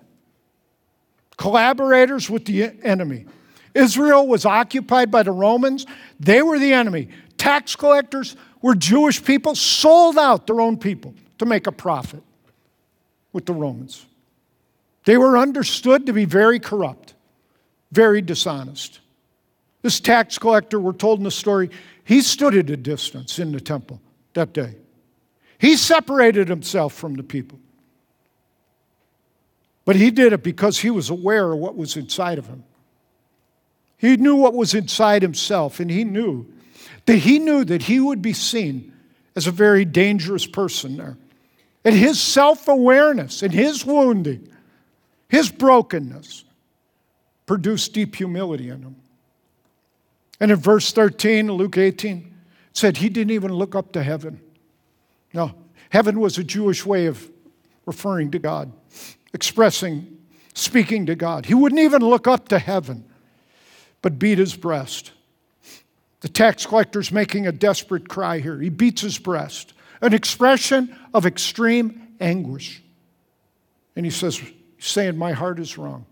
collaborators 1.36 2.30
with 2.30 2.44
the 2.44 2.70
enemy. 2.82 3.26
Israel 3.74 4.26
was 4.26 4.44
occupied 4.44 5.10
by 5.10 5.22
the 5.22 5.32
Romans, 5.32 5.86
they 6.18 6.42
were 6.42 6.58
the 6.58 6.72
enemy. 6.72 7.08
Tax 7.36 7.76
collectors 7.76 8.36
were 8.62 8.74
Jewish 8.74 9.22
people 9.22 9.54
sold 9.54 10.18
out 10.18 10.46
their 10.46 10.60
own 10.60 10.76
people 10.76 11.14
to 11.38 11.46
make 11.46 11.66
a 11.66 11.72
profit 11.72 12.22
with 13.32 13.46
the 13.46 13.52
Romans. 13.52 14.04
They 15.04 15.16
were 15.16 15.38
understood 15.38 16.06
to 16.06 16.12
be 16.12 16.24
very 16.24 16.58
corrupt, 16.58 17.14
very 17.92 18.20
dishonest. 18.20 19.00
This 19.82 20.00
tax 20.00 20.38
collector, 20.38 20.80
we're 20.80 20.92
told 20.92 21.20
in 21.20 21.24
the 21.24 21.30
story, 21.30 21.70
he 22.04 22.20
stood 22.20 22.54
at 22.56 22.68
a 22.70 22.76
distance 22.76 23.38
in 23.38 23.52
the 23.52 23.60
temple 23.60 24.00
that 24.34 24.52
day. 24.52 24.74
He 25.58 25.76
separated 25.76 26.48
himself 26.48 26.92
from 26.92 27.14
the 27.14 27.22
people. 27.22 27.58
But 29.84 29.96
he 29.96 30.10
did 30.10 30.32
it 30.32 30.42
because 30.42 30.78
he 30.78 30.90
was 30.90 31.10
aware 31.10 31.52
of 31.52 31.58
what 31.58 31.76
was 31.76 31.96
inside 31.96 32.38
of 32.38 32.46
him. 32.46 32.64
He 33.96 34.16
knew 34.16 34.36
what 34.36 34.54
was 34.54 34.74
inside 34.74 35.22
himself, 35.22 35.80
and 35.80 35.90
he 35.90 36.04
knew 36.04 36.46
that 37.08 37.20
he 37.20 37.38
knew 37.38 37.64
that 37.64 37.84
he 37.84 37.98
would 37.98 38.20
be 38.20 38.34
seen 38.34 38.92
as 39.34 39.46
a 39.46 39.50
very 39.50 39.86
dangerous 39.86 40.46
person 40.46 40.98
there. 40.98 41.16
And 41.82 41.94
his 41.94 42.20
self 42.20 42.68
awareness 42.68 43.42
and 43.42 43.50
his 43.50 43.82
wounding, 43.86 44.46
his 45.26 45.50
brokenness, 45.50 46.44
produced 47.46 47.94
deep 47.94 48.14
humility 48.14 48.68
in 48.68 48.82
him. 48.82 48.96
And 50.38 50.50
in 50.50 50.58
verse 50.58 50.92
13, 50.92 51.50
Luke 51.50 51.78
18, 51.78 52.18
it 52.18 52.76
said 52.76 52.98
he 52.98 53.08
didn't 53.08 53.30
even 53.30 53.54
look 53.54 53.74
up 53.74 53.92
to 53.92 54.02
heaven. 54.02 54.38
No, 55.32 55.54
heaven 55.88 56.20
was 56.20 56.36
a 56.36 56.44
Jewish 56.44 56.84
way 56.84 57.06
of 57.06 57.26
referring 57.86 58.32
to 58.32 58.38
God, 58.38 58.70
expressing, 59.32 60.18
speaking 60.52 61.06
to 61.06 61.14
God. 61.14 61.46
He 61.46 61.54
wouldn't 61.54 61.80
even 61.80 62.02
look 62.02 62.26
up 62.26 62.48
to 62.48 62.58
heaven, 62.58 63.06
but 64.02 64.18
beat 64.18 64.36
his 64.36 64.54
breast 64.54 65.12
the 66.20 66.28
tax 66.28 66.66
collector's 66.66 67.12
making 67.12 67.46
a 67.46 67.52
desperate 67.52 68.08
cry 68.08 68.38
here. 68.40 68.58
He 68.58 68.68
beats 68.70 69.02
his 69.02 69.18
breast, 69.18 69.72
an 70.00 70.12
expression 70.14 70.96
of 71.14 71.26
extreme 71.26 72.08
anguish. 72.20 72.82
And 73.94 74.04
he 74.04 74.10
says, 74.10 74.40
saying, 74.78 75.16
My 75.16 75.32
heart 75.32 75.58
is 75.58 75.78
wrong. 75.78 76.06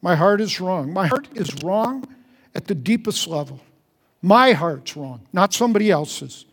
My 0.00 0.14
heart 0.14 0.40
is 0.40 0.60
wrong. 0.60 0.92
My 0.92 1.06
heart 1.06 1.28
is 1.34 1.62
wrong 1.62 2.06
at 2.54 2.66
the 2.66 2.74
deepest 2.74 3.26
level. 3.26 3.60
My 4.22 4.52
heart's 4.52 4.96
wrong, 4.96 5.20
not 5.32 5.52
somebody 5.52 5.90
else's. 5.90 6.44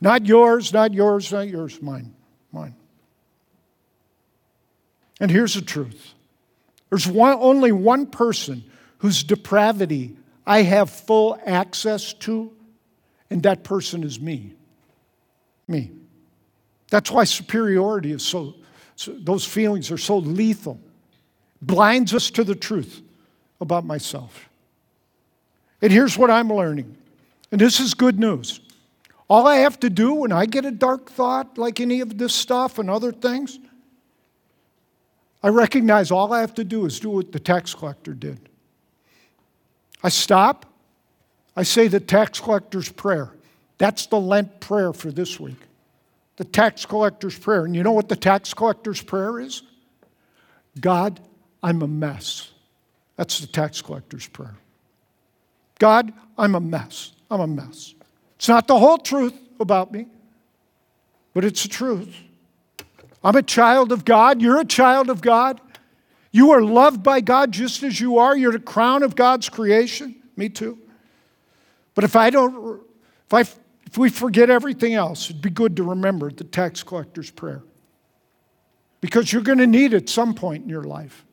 Not 0.00 0.26
yours, 0.26 0.72
not 0.72 0.94
yours, 0.94 1.30
not 1.30 1.48
yours, 1.48 1.82
mine, 1.82 2.14
mine. 2.52 2.74
And 5.20 5.30
here's 5.30 5.54
the 5.54 5.60
truth 5.60 6.14
there's 6.88 7.06
one, 7.06 7.36
only 7.38 7.72
one 7.72 8.06
person 8.06 8.64
whose 8.98 9.22
depravity 9.22 10.16
I 10.50 10.62
have 10.62 10.90
full 10.90 11.38
access 11.46 12.12
to, 12.12 12.50
and 13.30 13.40
that 13.44 13.62
person 13.62 14.02
is 14.02 14.20
me. 14.20 14.54
Me. 15.68 15.92
That's 16.90 17.08
why 17.08 17.22
superiority 17.22 18.10
is 18.10 18.24
so, 18.24 18.54
so 18.96 19.12
those 19.12 19.44
feelings 19.44 19.92
are 19.92 19.96
so 19.96 20.18
lethal. 20.18 20.80
Blinds 21.62 22.12
us 22.14 22.32
to 22.32 22.42
the 22.42 22.56
truth 22.56 23.00
about 23.60 23.84
myself. 23.84 24.50
And 25.80 25.92
here's 25.92 26.18
what 26.18 26.32
I'm 26.32 26.52
learning, 26.52 26.96
and 27.52 27.60
this 27.60 27.78
is 27.78 27.94
good 27.94 28.18
news. 28.18 28.58
All 29.28 29.46
I 29.46 29.58
have 29.58 29.78
to 29.78 29.88
do 29.88 30.14
when 30.14 30.32
I 30.32 30.46
get 30.46 30.64
a 30.64 30.72
dark 30.72 31.12
thought, 31.12 31.58
like 31.58 31.78
any 31.78 32.00
of 32.00 32.18
this 32.18 32.34
stuff 32.34 32.80
and 32.80 32.90
other 32.90 33.12
things, 33.12 33.60
I 35.44 35.48
recognize 35.50 36.10
all 36.10 36.32
I 36.32 36.40
have 36.40 36.54
to 36.54 36.64
do 36.64 36.86
is 36.86 36.98
do 36.98 37.10
what 37.10 37.30
the 37.30 37.38
tax 37.38 37.72
collector 37.72 38.14
did. 38.14 38.49
I 40.02 40.08
stop, 40.08 40.66
I 41.56 41.62
say 41.62 41.88
the 41.88 42.00
tax 42.00 42.40
collector's 42.40 42.88
prayer. 42.88 43.30
That's 43.78 44.06
the 44.06 44.20
Lent 44.20 44.60
prayer 44.60 44.92
for 44.92 45.10
this 45.10 45.38
week. 45.40 45.56
The 46.36 46.44
tax 46.44 46.86
collector's 46.86 47.38
prayer. 47.38 47.64
And 47.64 47.76
you 47.76 47.82
know 47.82 47.92
what 47.92 48.08
the 48.08 48.16
tax 48.16 48.54
collector's 48.54 49.02
prayer 49.02 49.38
is? 49.40 49.62
God, 50.80 51.20
I'm 51.62 51.82
a 51.82 51.88
mess. 51.88 52.50
That's 53.16 53.40
the 53.40 53.46
tax 53.46 53.82
collector's 53.82 54.26
prayer. 54.26 54.54
God, 55.78 56.12
I'm 56.38 56.54
a 56.54 56.60
mess. 56.60 57.12
I'm 57.30 57.40
a 57.40 57.46
mess. 57.46 57.94
It's 58.36 58.48
not 58.48 58.66
the 58.66 58.78
whole 58.78 58.98
truth 58.98 59.34
about 59.58 59.92
me, 59.92 60.06
but 61.34 61.44
it's 61.44 61.62
the 61.62 61.68
truth. 61.68 62.14
I'm 63.22 63.36
a 63.36 63.42
child 63.42 63.92
of 63.92 64.04
God. 64.04 64.40
You're 64.40 64.60
a 64.60 64.64
child 64.64 65.10
of 65.10 65.20
God. 65.20 65.60
You 66.32 66.52
are 66.52 66.62
loved 66.62 67.02
by 67.02 67.20
God 67.20 67.52
just 67.52 67.82
as 67.82 68.00
you 68.00 68.18
are. 68.18 68.36
You're 68.36 68.52
the 68.52 68.58
crown 68.58 69.02
of 69.02 69.16
God's 69.16 69.48
creation. 69.48 70.14
Me 70.36 70.48
too. 70.48 70.78
But 71.94 72.04
if 72.04 72.14
I 72.16 72.30
don't, 72.30 72.80
if, 73.26 73.34
I, 73.34 73.40
if 73.40 73.98
we 73.98 74.08
forget 74.10 74.48
everything 74.48 74.94
else, 74.94 75.28
it'd 75.28 75.42
be 75.42 75.50
good 75.50 75.76
to 75.76 75.82
remember 75.82 76.30
the 76.30 76.44
tax 76.44 76.82
collector's 76.82 77.30
prayer. 77.30 77.62
Because 79.00 79.32
you're 79.32 79.42
going 79.42 79.58
to 79.58 79.66
need 79.66 79.92
it 79.92 80.08
some 80.08 80.34
point 80.34 80.62
in 80.62 80.68
your 80.68 80.84
life, 80.84 81.24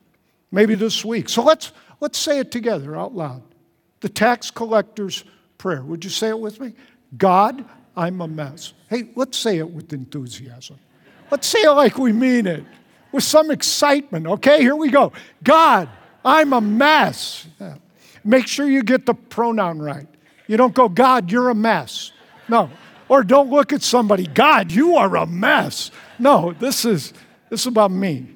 maybe 0.50 0.74
this 0.74 1.04
week. 1.04 1.28
So 1.28 1.42
let's, 1.42 1.70
let's 2.00 2.18
say 2.18 2.38
it 2.38 2.50
together 2.50 2.96
out 2.96 3.14
loud. 3.14 3.42
The 4.00 4.08
tax 4.08 4.50
collector's 4.50 5.24
prayer. 5.58 5.82
Would 5.82 6.02
you 6.02 6.10
say 6.10 6.28
it 6.28 6.38
with 6.38 6.60
me? 6.60 6.72
God, 7.16 7.64
I'm 7.96 8.20
a 8.20 8.28
mess. 8.28 8.72
Hey, 8.88 9.10
let's 9.16 9.38
say 9.38 9.58
it 9.58 9.70
with 9.70 9.92
enthusiasm. 9.92 10.78
Let's 11.30 11.46
say 11.46 11.60
it 11.60 11.70
like 11.70 11.98
we 11.98 12.12
mean 12.12 12.46
it, 12.46 12.64
with 13.12 13.24
some 13.24 13.50
excitement. 13.50 14.26
Okay, 14.26 14.60
here 14.60 14.76
we 14.76 14.90
go. 14.90 15.12
God, 15.42 15.88
I'm 16.24 16.52
a 16.52 16.60
mess. 16.60 17.46
Make 18.24 18.46
sure 18.46 18.68
you 18.68 18.82
get 18.82 19.06
the 19.06 19.14
pronoun 19.14 19.78
right. 19.78 20.06
You 20.46 20.56
don't 20.56 20.74
go, 20.74 20.88
God, 20.88 21.30
you're 21.30 21.50
a 21.50 21.54
mess. 21.54 22.12
No. 22.48 22.70
Or 23.08 23.24
don't 23.24 23.50
look 23.50 23.72
at 23.72 23.82
somebody, 23.82 24.26
God, 24.26 24.70
you 24.70 24.96
are 24.96 25.16
a 25.16 25.26
mess. 25.26 25.90
No, 26.18 26.52
this 26.52 26.84
is 26.84 27.12
this 27.48 27.60
is 27.60 27.66
about 27.66 27.90
me. 27.90 28.26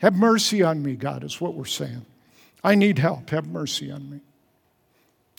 Have 0.00 0.14
mercy 0.14 0.62
on 0.62 0.82
me, 0.82 0.94
God, 0.94 1.24
is 1.24 1.40
what 1.40 1.54
we're 1.54 1.64
saying. 1.64 2.04
I 2.62 2.74
need 2.74 2.98
help. 2.98 3.30
Have 3.30 3.46
mercy 3.46 3.90
on 3.90 4.10
me. 4.10 4.20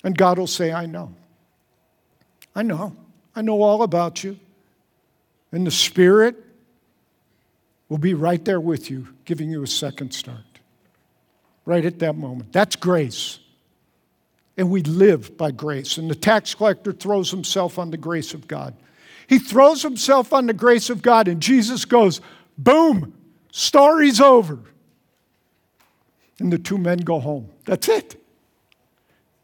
And 0.04 0.18
God 0.18 0.40
will 0.40 0.48
say, 0.48 0.72
I 0.72 0.86
know. 0.86 1.14
I 2.56 2.64
know. 2.64 2.96
I 3.36 3.42
know 3.42 3.62
all 3.62 3.84
about 3.84 4.24
you. 4.24 4.40
And 5.52 5.68
the 5.68 5.72
Spirit 5.72 6.44
will 7.90 7.98
be 7.98 8.14
right 8.14 8.44
there 8.44 8.60
with 8.60 8.90
you, 8.90 9.08
giving 9.26 9.50
you 9.50 9.64
a 9.64 9.68
second 9.68 10.14
start. 10.14 10.44
Right 11.66 11.86
at 11.86 12.00
that 12.00 12.16
moment. 12.16 12.54
That's 12.54 12.76
grace. 12.76 13.40
And 14.58 14.70
we 14.70 14.82
live 14.84 15.38
by 15.38 15.52
grace. 15.52 15.98
And 15.98 16.10
the 16.10 16.16
tax 16.16 16.56
collector 16.56 16.92
throws 16.92 17.32
himself 17.32 17.78
on 17.78 17.92
the 17.92 17.98
grace 17.98 18.34
of 18.34 18.48
God. 18.48 18.74
He 19.28 19.40
throws 19.40 19.82
himself 19.82 20.32
on 20.32 20.48
the 20.48 20.54
grace 20.54 20.90
of 20.90 21.02
God, 21.02 21.28
and 21.28 21.42
Jesus 21.42 21.84
goes, 21.84 22.22
boom, 22.58 23.14
story's 23.52 24.22
over. 24.22 24.60
And 26.40 26.52
the 26.52 26.58
two 26.58 26.78
men 26.78 27.00
go 27.00 27.20
home. 27.20 27.50
That's 27.66 27.90
it. 27.90 28.24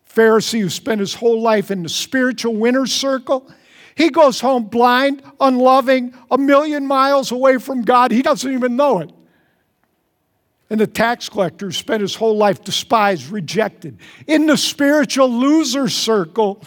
Pharisee 0.10 0.62
who 0.62 0.70
spent 0.70 1.00
his 1.00 1.16
whole 1.16 1.42
life 1.42 1.72
in 1.72 1.84
the 1.84 1.90
spiritual 1.90 2.56
winner's 2.56 2.94
circle 2.94 3.52
he 3.96 4.10
goes 4.10 4.40
home 4.40 4.66
blind, 4.66 5.22
unloving, 5.40 6.14
a 6.32 6.38
million 6.38 6.88
miles 6.88 7.32
away 7.32 7.58
from 7.58 7.84
God. 7.84 8.12
He 8.12 8.22
doesn't 8.22 8.52
even 8.52 8.76
know 8.76 9.00
it. 9.00 9.12
And 10.70 10.80
the 10.80 10.88
tax 10.88 11.30
collector 11.30 11.72
spent 11.72 12.02
his 12.02 12.16
whole 12.16 12.36
life 12.36 12.64
despised, 12.64 13.30
rejected. 13.30 14.00
In 14.26 14.48
the 14.48 14.58
spiritual 14.58 15.30
loser 15.30 15.88
circle, 15.88 16.64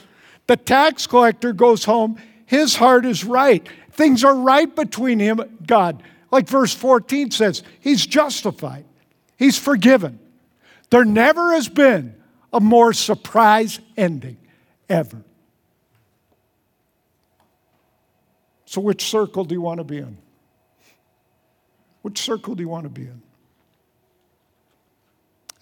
the 0.47 0.57
tax 0.57 1.07
collector 1.07 1.53
goes 1.53 1.85
home. 1.85 2.17
His 2.45 2.77
heart 2.77 3.05
is 3.05 3.25
right. 3.25 3.69
Things 3.91 4.23
are 4.23 4.37
right 4.37 4.75
between 4.75 5.19
him 5.19 5.41
and 5.41 5.67
God. 5.67 6.03
Like 6.31 6.49
verse 6.49 6.75
14 6.75 7.31
says, 7.31 7.63
he's 7.81 8.07
justified, 8.07 8.85
he's 9.37 9.59
forgiven. 9.59 10.21
There 10.91 11.05
never 11.05 11.53
has 11.55 11.69
been 11.69 12.15
a 12.53 12.61
more 12.61 12.93
surprise 12.93 13.81
ending, 13.97 14.37
ever. 14.89 15.25
So, 18.77 18.83
which 18.83 19.09
circle 19.09 19.43
do 19.47 19.55
you 19.55 19.63
want 19.63 19.79
to 19.79 19.85
be 19.85 19.97
in? 19.97 20.19
Which 22.03 22.19
circle 22.19 22.55
do 22.55 22.63
you 22.63 22.69
want 22.69 22.85
to 22.85 22.91
be 22.91 23.05
in? 23.05 23.23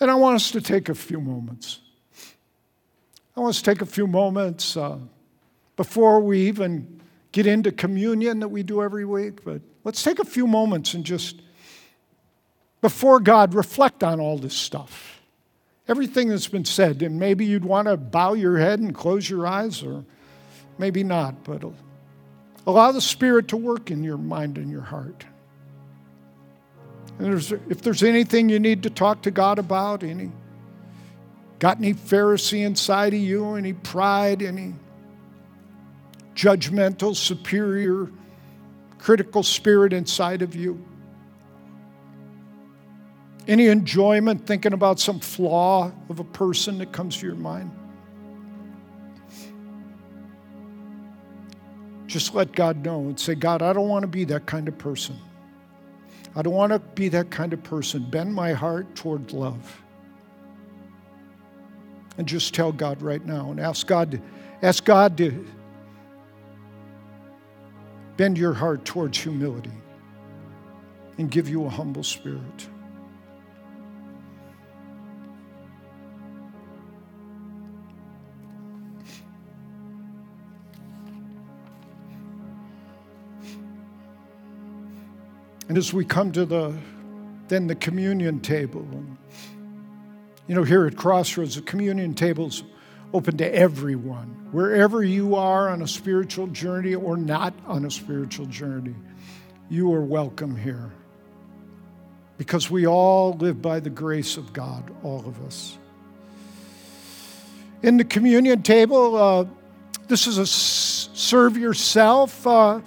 And 0.01 0.11
I 0.11 0.17
want 0.17 0.35
us 0.35 0.51
to 0.51 0.61
take 0.61 0.89
a 0.89 0.97
few 0.97 1.21
moments. 1.21 1.79
I 3.37 3.41
want 3.41 3.51
us 3.51 3.63
to 3.63 3.71
take 3.71 3.83
a 3.83 3.87
few 3.87 4.09
moments 4.09 4.77
uh, 4.77 4.99
before 5.77 6.19
we 6.19 6.49
even 6.49 7.03
get 7.31 7.47
into 7.47 7.71
communion 7.71 8.41
that 8.41 8.49
we 8.49 8.65
do 8.65 8.83
every 8.83 9.05
week, 9.05 9.45
but 9.45 9.61
let's 9.85 10.03
take 10.03 10.19
a 10.19 10.25
few 10.25 10.49
moments 10.49 10.95
and 10.95 11.05
just, 11.05 11.41
before 12.81 13.21
God, 13.21 13.55
reflect 13.55 14.03
on 14.03 14.19
all 14.19 14.39
this 14.39 14.55
stuff. 14.55 15.23
Everything 15.87 16.31
that's 16.31 16.49
been 16.49 16.65
said, 16.65 17.01
and 17.01 17.21
maybe 17.21 17.47
you'd 17.47 17.65
want 17.65 17.87
to 17.87 17.97
bow 17.97 18.33
your 18.33 18.59
head 18.59 18.81
and 18.81 18.93
close 18.93 19.31
your 19.31 19.47
eyes, 19.47 19.85
or 19.85 20.05
maybe 20.79 21.05
not, 21.05 21.45
but 21.45 21.63
Allow 22.67 22.93
the 22.93 23.01
Spirit 23.01 23.49
to 23.49 23.57
work 23.57 23.91
in 23.91 24.03
your 24.03 24.17
mind 24.17 24.57
and 24.57 24.71
your 24.71 24.81
heart. 24.81 25.27
And 27.19 27.27
there's, 27.27 27.53
if 27.53 27.83
there's 27.83 28.03
anything 28.03 28.49
you 28.49 28.59
need 28.59 28.83
to 28.85 28.91
talk 28.91 29.23
to 29.23 29.31
God 29.31 29.59
about, 29.59 30.03
any 30.03 30.33
got 31.59 31.79
any 31.79 31.95
Pharisee 31.95 32.65
inside 32.65 33.15
of 33.15 33.21
you, 33.21 33.55
any 33.55 33.73
pride, 33.73 34.43
any 34.43 34.75
judgmental, 36.35 37.15
superior, 37.15 38.11
critical 38.99 39.43
spirit 39.43 39.93
inside 39.93 40.43
of 40.43 40.57
you, 40.57 40.85
any 43.47 43.67
enjoyment 43.67 44.47
thinking 44.47 44.73
about 44.73 44.99
some 44.99 45.21
flaw 45.21 45.93
of 46.09 46.19
a 46.19 46.25
person 46.25 46.79
that 46.79 46.93
comes 46.93 47.19
to 47.19 47.27
your 47.27 47.37
mind. 47.37 47.71
Just 52.15 52.33
let 52.33 52.53
God 52.53 52.85
know 52.85 53.01
and 53.01 53.19
say, 53.19 53.35
God, 53.35 53.61
I 53.61 53.73
don't 53.73 53.89
want 53.89 54.05
to 54.05 54.07
be 54.07 54.23
that 54.27 54.47
kind 54.47 54.69
of 54.69 54.79
person. 54.79 55.19
I 56.37 56.43
don't 56.43 56.53
want 56.53 56.71
to 56.71 56.79
be 56.79 57.09
that 57.09 57.29
kind 57.29 57.53
of 57.53 57.61
person. 57.65 58.09
Bend 58.09 58.33
my 58.33 58.53
heart 58.53 58.95
toward 58.95 59.33
love. 59.33 59.83
And 62.17 62.25
just 62.29 62.55
tell 62.55 62.71
God 62.71 63.03
right 63.03 63.27
now 63.27 63.51
and 63.51 63.59
ask 63.59 63.89
God 63.89 64.13
to, 64.13 64.21
ask 64.63 64.85
God 64.85 65.19
to 65.19 65.45
bend 68.17 68.39
your 68.39 68.55
heart 68.55 68.85
towards 68.85 69.19
humility 69.19 69.73
and 71.19 71.29
give 71.29 71.49
you 71.49 71.65
a 71.65 71.69
humble 71.69 72.05
spirit. 72.05 72.69
And 85.69 85.79
as 85.79 85.93
we 85.93 86.05
come 86.05 86.33
to 86.33 86.45
the 86.45 86.75
then 87.49 87.67
the 87.67 87.75
communion 87.75 88.41
table, 88.41 88.87
you 90.47 90.55
know, 90.55 90.65
here 90.65 90.87
at 90.87 90.97
Crossroads, 90.97 91.57
the 91.57 91.63
communion 91.63 92.15
table's 92.15 92.65
open 93.13 93.37
to 93.37 93.55
everyone, 93.55 94.49
wherever 94.51 95.03
you 95.05 95.35
are 95.35 95.69
on 95.69 95.83
a 95.83 95.89
spiritual 95.89 96.47
journey 96.49 96.95
or 96.95 97.17
not 97.17 97.55
on 97.67 97.85
a 97.85 97.91
spiritual 97.91 98.47
journey, 98.47 98.95
you 99.69 99.93
are 99.93 100.01
welcome 100.01 100.57
here. 100.57 100.91
Because 102.39 102.71
we 102.71 102.87
all 102.87 103.35
live 103.35 103.63
by 103.63 103.79
the 103.79 103.91
grace 103.91 104.37
of 104.37 104.53
God, 104.53 104.91
all 105.03 105.25
of 105.27 105.41
us. 105.47 105.79
In 107.83 107.97
the 107.97 108.05
communion 108.05 108.63
table, 108.63 109.17
uh, 109.17 109.45
this 110.09 110.27
is 110.27 110.39
a 110.39 110.47
serve 110.47 111.57
yourself. 111.57 112.47
Uh, 112.47 112.81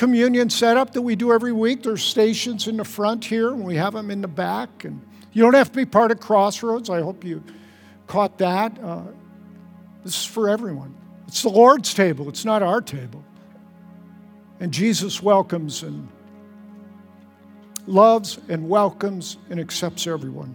communion 0.00 0.48
setup 0.48 0.94
that 0.94 1.02
we 1.02 1.14
do 1.14 1.30
every 1.30 1.52
week. 1.52 1.82
There's 1.82 2.02
stations 2.02 2.68
in 2.68 2.78
the 2.78 2.84
front 2.84 3.22
here, 3.22 3.50
and 3.50 3.62
we 3.62 3.76
have 3.76 3.92
them 3.92 4.10
in 4.10 4.22
the 4.22 4.28
back. 4.28 4.86
And 4.86 4.98
you 5.34 5.42
don't 5.42 5.52
have 5.52 5.70
to 5.72 5.76
be 5.76 5.84
part 5.84 6.10
of 6.10 6.18
Crossroads. 6.18 6.88
I 6.88 7.02
hope 7.02 7.22
you 7.22 7.44
caught 8.06 8.38
that, 8.38 8.82
uh, 8.82 9.02
this 10.02 10.18
is 10.18 10.24
for 10.24 10.48
everyone. 10.48 10.94
It's 11.28 11.42
the 11.42 11.50
Lord's 11.50 11.92
table, 11.92 12.30
it's 12.30 12.46
not 12.46 12.62
our 12.62 12.80
table. 12.80 13.22
And 14.58 14.72
Jesus 14.72 15.22
welcomes 15.22 15.82
and 15.82 16.08
loves 17.86 18.38
and 18.48 18.70
welcomes 18.70 19.36
and 19.50 19.60
accepts 19.60 20.06
everyone 20.06 20.54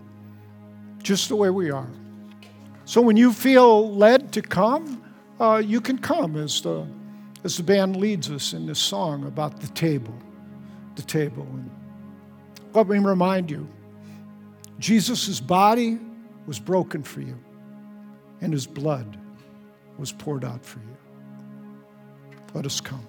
just 1.03 1.29
the 1.29 1.35
way 1.35 1.51
we 1.51 1.69
are. 1.69 1.91
So 2.85 2.99
when 2.99 3.15
you 3.15 3.31
feel 3.31 3.95
led 3.95 4.31
to 4.33 4.41
come, 4.41 5.03
uh, 5.39 5.61
you 5.63 5.81
can 5.81 5.99
come 5.99 6.35
as 6.35 6.61
the, 6.61 6.87
as 7.45 7.57
the 7.57 7.63
band 7.63 7.95
leads 7.95 8.31
us 8.31 8.53
in 8.53 8.65
this 8.65 8.79
song 8.79 9.23
about 9.25 9.61
the 9.61 9.67
table. 9.67 10.17
The 10.95 11.03
table. 11.03 11.43
And 11.43 11.69
let 12.73 12.87
me 12.87 12.97
remind 12.97 13.51
you 13.51 13.67
Jesus' 14.79 15.39
body 15.39 15.99
was 16.47 16.59
broken 16.59 17.03
for 17.03 17.21
you, 17.21 17.37
and 18.41 18.51
his 18.51 18.65
blood 18.65 19.17
was 19.97 20.11
poured 20.11 20.43
out 20.43 20.65
for 20.65 20.79
you. 20.79 20.97
Let 22.55 22.65
us 22.65 22.81
come. 22.81 23.07